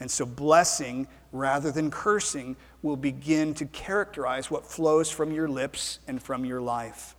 And 0.00 0.10
so, 0.10 0.24
blessing 0.24 1.08
rather 1.32 1.70
than 1.70 1.90
cursing 1.90 2.56
will 2.82 2.96
begin 2.96 3.52
to 3.54 3.66
characterize 3.66 4.50
what 4.50 4.64
flows 4.64 5.10
from 5.10 5.32
your 5.32 5.48
lips 5.48 5.98
and 6.06 6.22
from 6.22 6.44
your 6.44 6.60
life. 6.60 7.16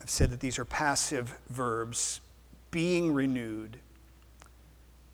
I've 0.00 0.10
said 0.10 0.30
that 0.30 0.40
these 0.40 0.58
are 0.58 0.64
passive 0.64 1.38
verbs 1.48 2.20
being 2.70 3.12
renewed, 3.12 3.78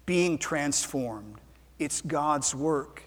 being 0.08 0.38
transformed. 0.38 1.34
It's 1.78 2.00
God's 2.00 2.54
work. 2.54 3.02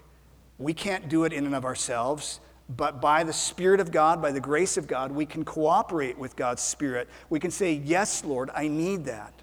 We 0.58 0.72
can't 0.72 1.08
do 1.08 1.24
it 1.24 1.32
in 1.32 1.46
and 1.46 1.54
of 1.56 1.64
ourselves, 1.64 2.38
but 2.68 3.00
by 3.00 3.24
the 3.24 3.32
Spirit 3.32 3.80
of 3.80 3.90
God, 3.90 4.22
by 4.22 4.30
the 4.30 4.38
grace 4.38 4.76
of 4.76 4.86
God, 4.86 5.10
we 5.10 5.26
can 5.26 5.44
cooperate 5.44 6.16
with 6.16 6.36
God's 6.36 6.62
Spirit. 6.62 7.08
We 7.28 7.40
can 7.40 7.50
say, 7.50 7.72
Yes, 7.72 8.24
Lord, 8.24 8.50
I 8.54 8.68
need 8.68 9.04
that. 9.06 9.34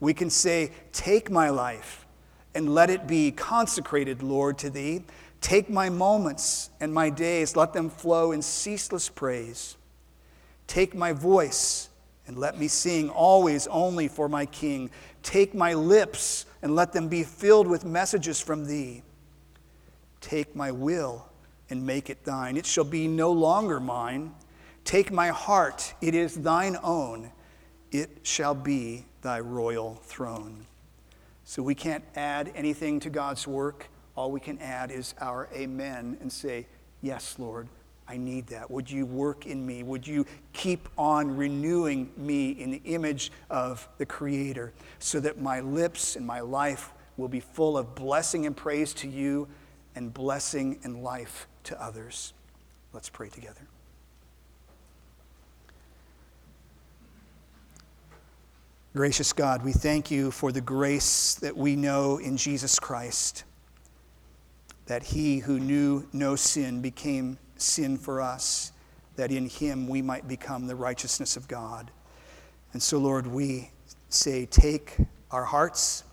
We 0.00 0.14
can 0.14 0.30
say, 0.30 0.72
Take 0.90 1.30
my 1.30 1.48
life 1.48 2.08
and 2.56 2.74
let 2.74 2.90
it 2.90 3.06
be 3.06 3.30
consecrated, 3.30 4.24
Lord, 4.24 4.58
to 4.58 4.68
Thee. 4.68 5.04
Take 5.40 5.70
my 5.70 5.88
moments 5.88 6.70
and 6.80 6.92
my 6.92 7.08
days, 7.08 7.54
let 7.54 7.72
them 7.72 7.88
flow 7.88 8.32
in 8.32 8.42
ceaseless 8.42 9.08
praise. 9.08 9.76
Take 10.66 10.92
my 10.92 11.12
voice 11.12 11.88
and 12.26 12.36
let 12.36 12.58
me 12.58 12.66
sing 12.66 13.10
always 13.10 13.68
only 13.68 14.08
for 14.08 14.28
my 14.28 14.44
King. 14.46 14.90
Take 15.22 15.54
my 15.54 15.74
lips 15.74 16.46
and 16.66 16.74
let 16.74 16.92
them 16.92 17.06
be 17.06 17.22
filled 17.22 17.68
with 17.68 17.84
messages 17.84 18.40
from 18.40 18.66
thee. 18.66 19.00
Take 20.20 20.56
my 20.56 20.72
will 20.72 21.24
and 21.70 21.86
make 21.86 22.10
it 22.10 22.24
thine. 22.24 22.56
It 22.56 22.66
shall 22.66 22.82
be 22.82 23.06
no 23.06 23.30
longer 23.30 23.78
mine. 23.78 24.34
Take 24.82 25.12
my 25.12 25.28
heart, 25.28 25.94
it 26.00 26.12
is 26.12 26.34
thine 26.34 26.76
own. 26.82 27.30
It 27.92 28.18
shall 28.24 28.52
be 28.52 29.04
thy 29.22 29.38
royal 29.38 30.00
throne. 30.02 30.66
So 31.44 31.62
we 31.62 31.76
can't 31.76 32.02
add 32.16 32.50
anything 32.56 32.98
to 32.98 33.10
God's 33.10 33.46
work. 33.46 33.86
All 34.16 34.32
we 34.32 34.40
can 34.40 34.58
add 34.58 34.90
is 34.90 35.14
our 35.20 35.48
amen 35.54 36.18
and 36.20 36.32
say, 36.32 36.66
Yes, 37.00 37.36
Lord, 37.38 37.68
I 38.08 38.16
need 38.16 38.46
that. 38.48 38.70
Would 38.70 38.90
you 38.90 39.04
work 39.04 39.46
in 39.46 39.66
me? 39.66 39.82
Would 39.82 40.06
you 40.06 40.26
keep 40.52 40.88
on 40.96 41.36
renewing 41.36 42.10
me 42.16 42.50
in 42.50 42.70
the 42.70 42.82
image 42.84 43.32
of 43.50 43.88
the 43.98 44.06
Creator 44.06 44.72
so 44.98 45.18
that 45.20 45.40
my 45.40 45.60
lips 45.60 46.14
and 46.16 46.24
my 46.24 46.40
life 46.40 46.92
will 47.16 47.28
be 47.28 47.40
full 47.40 47.76
of 47.76 47.94
blessing 47.94 48.46
and 48.46 48.56
praise 48.56 48.94
to 48.94 49.08
you 49.08 49.48
and 49.96 50.14
blessing 50.14 50.78
and 50.84 51.02
life 51.02 51.48
to 51.64 51.82
others? 51.82 52.32
Let's 52.92 53.08
pray 53.08 53.28
together. 53.28 53.62
Gracious 58.94 59.32
God, 59.34 59.62
we 59.62 59.72
thank 59.72 60.10
you 60.10 60.30
for 60.30 60.52
the 60.52 60.60
grace 60.62 61.34
that 61.34 61.54
we 61.54 61.76
know 61.76 62.16
in 62.16 62.38
Jesus 62.38 62.78
Christ, 62.78 63.44
that 64.86 65.02
he 65.02 65.40
who 65.40 65.60
knew 65.60 66.08
no 66.14 66.34
sin 66.34 66.80
became 66.80 67.36
sin 67.60 67.96
for 67.96 68.20
us, 68.20 68.72
that 69.16 69.30
in 69.30 69.48
him 69.48 69.88
we 69.88 70.02
might 70.02 70.28
become 70.28 70.66
the 70.66 70.76
righteousness 70.76 71.36
of 71.36 71.48
God. 71.48 71.90
And 72.72 72.82
so, 72.82 72.98
Lord, 72.98 73.26
we 73.26 73.70
say, 74.08 74.46
take 74.46 74.96
our 75.30 75.44
hearts, 75.44 76.04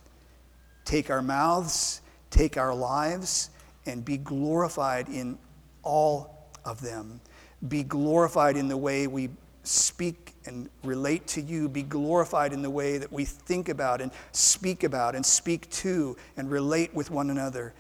take 0.86 1.10
our 1.10 1.22
mouths, 1.22 2.02
take 2.30 2.58
our 2.58 2.74
lives, 2.74 3.50
and 3.86 4.04
be 4.04 4.18
glorified 4.18 5.10
in 5.10 5.38
all 5.84 6.50
of 6.66 6.82
them. 6.82 7.20
Be 7.68 7.84
glorified 7.84 8.58
in 8.58 8.68
the 8.68 8.78
way 8.78 9.08
we 9.08 9.30
speak 9.64 10.34
and 10.46 10.70
relate 10.84 11.26
to 11.28 11.42
you, 11.42 11.70
be 11.70 11.84
glorified 11.84 12.52
in 12.52 12.62
the 12.62 12.70
way 12.70 12.98
that 12.98 13.12
we 13.12 13.24
think 13.24 13.70
about 13.70 14.02
and 14.02 14.12
speak 14.34 14.84
about 14.84 15.16
and 15.16 15.26
speak 15.26 15.70
to 15.70 16.18
and 16.36 16.52
relate 16.52 16.94
with 16.94 17.12
one 17.12 17.30
another. 17.30 17.74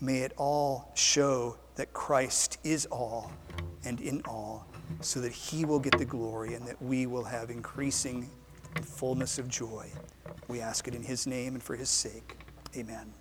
May 0.00 0.18
it 0.18 0.32
all 0.36 0.92
show 0.94 1.56
that 1.76 1.92
Christ 1.92 2.58
is 2.64 2.86
all 2.86 3.32
and 3.84 4.00
in 4.00 4.20
all, 4.24 4.66
so 5.00 5.20
that 5.20 5.32
he 5.32 5.64
will 5.64 5.78
get 5.78 5.96
the 5.96 6.04
glory 6.04 6.54
and 6.54 6.66
that 6.66 6.80
we 6.82 7.06
will 7.06 7.24
have 7.24 7.50
increasing 7.50 8.28
fullness 8.82 9.38
of 9.38 9.48
joy. 9.48 9.88
We 10.48 10.60
ask 10.60 10.88
it 10.88 10.94
in 10.94 11.02
his 11.02 11.26
name 11.26 11.54
and 11.54 11.62
for 11.62 11.76
his 11.76 11.88
sake. 11.88 12.36
Amen. 12.76 13.12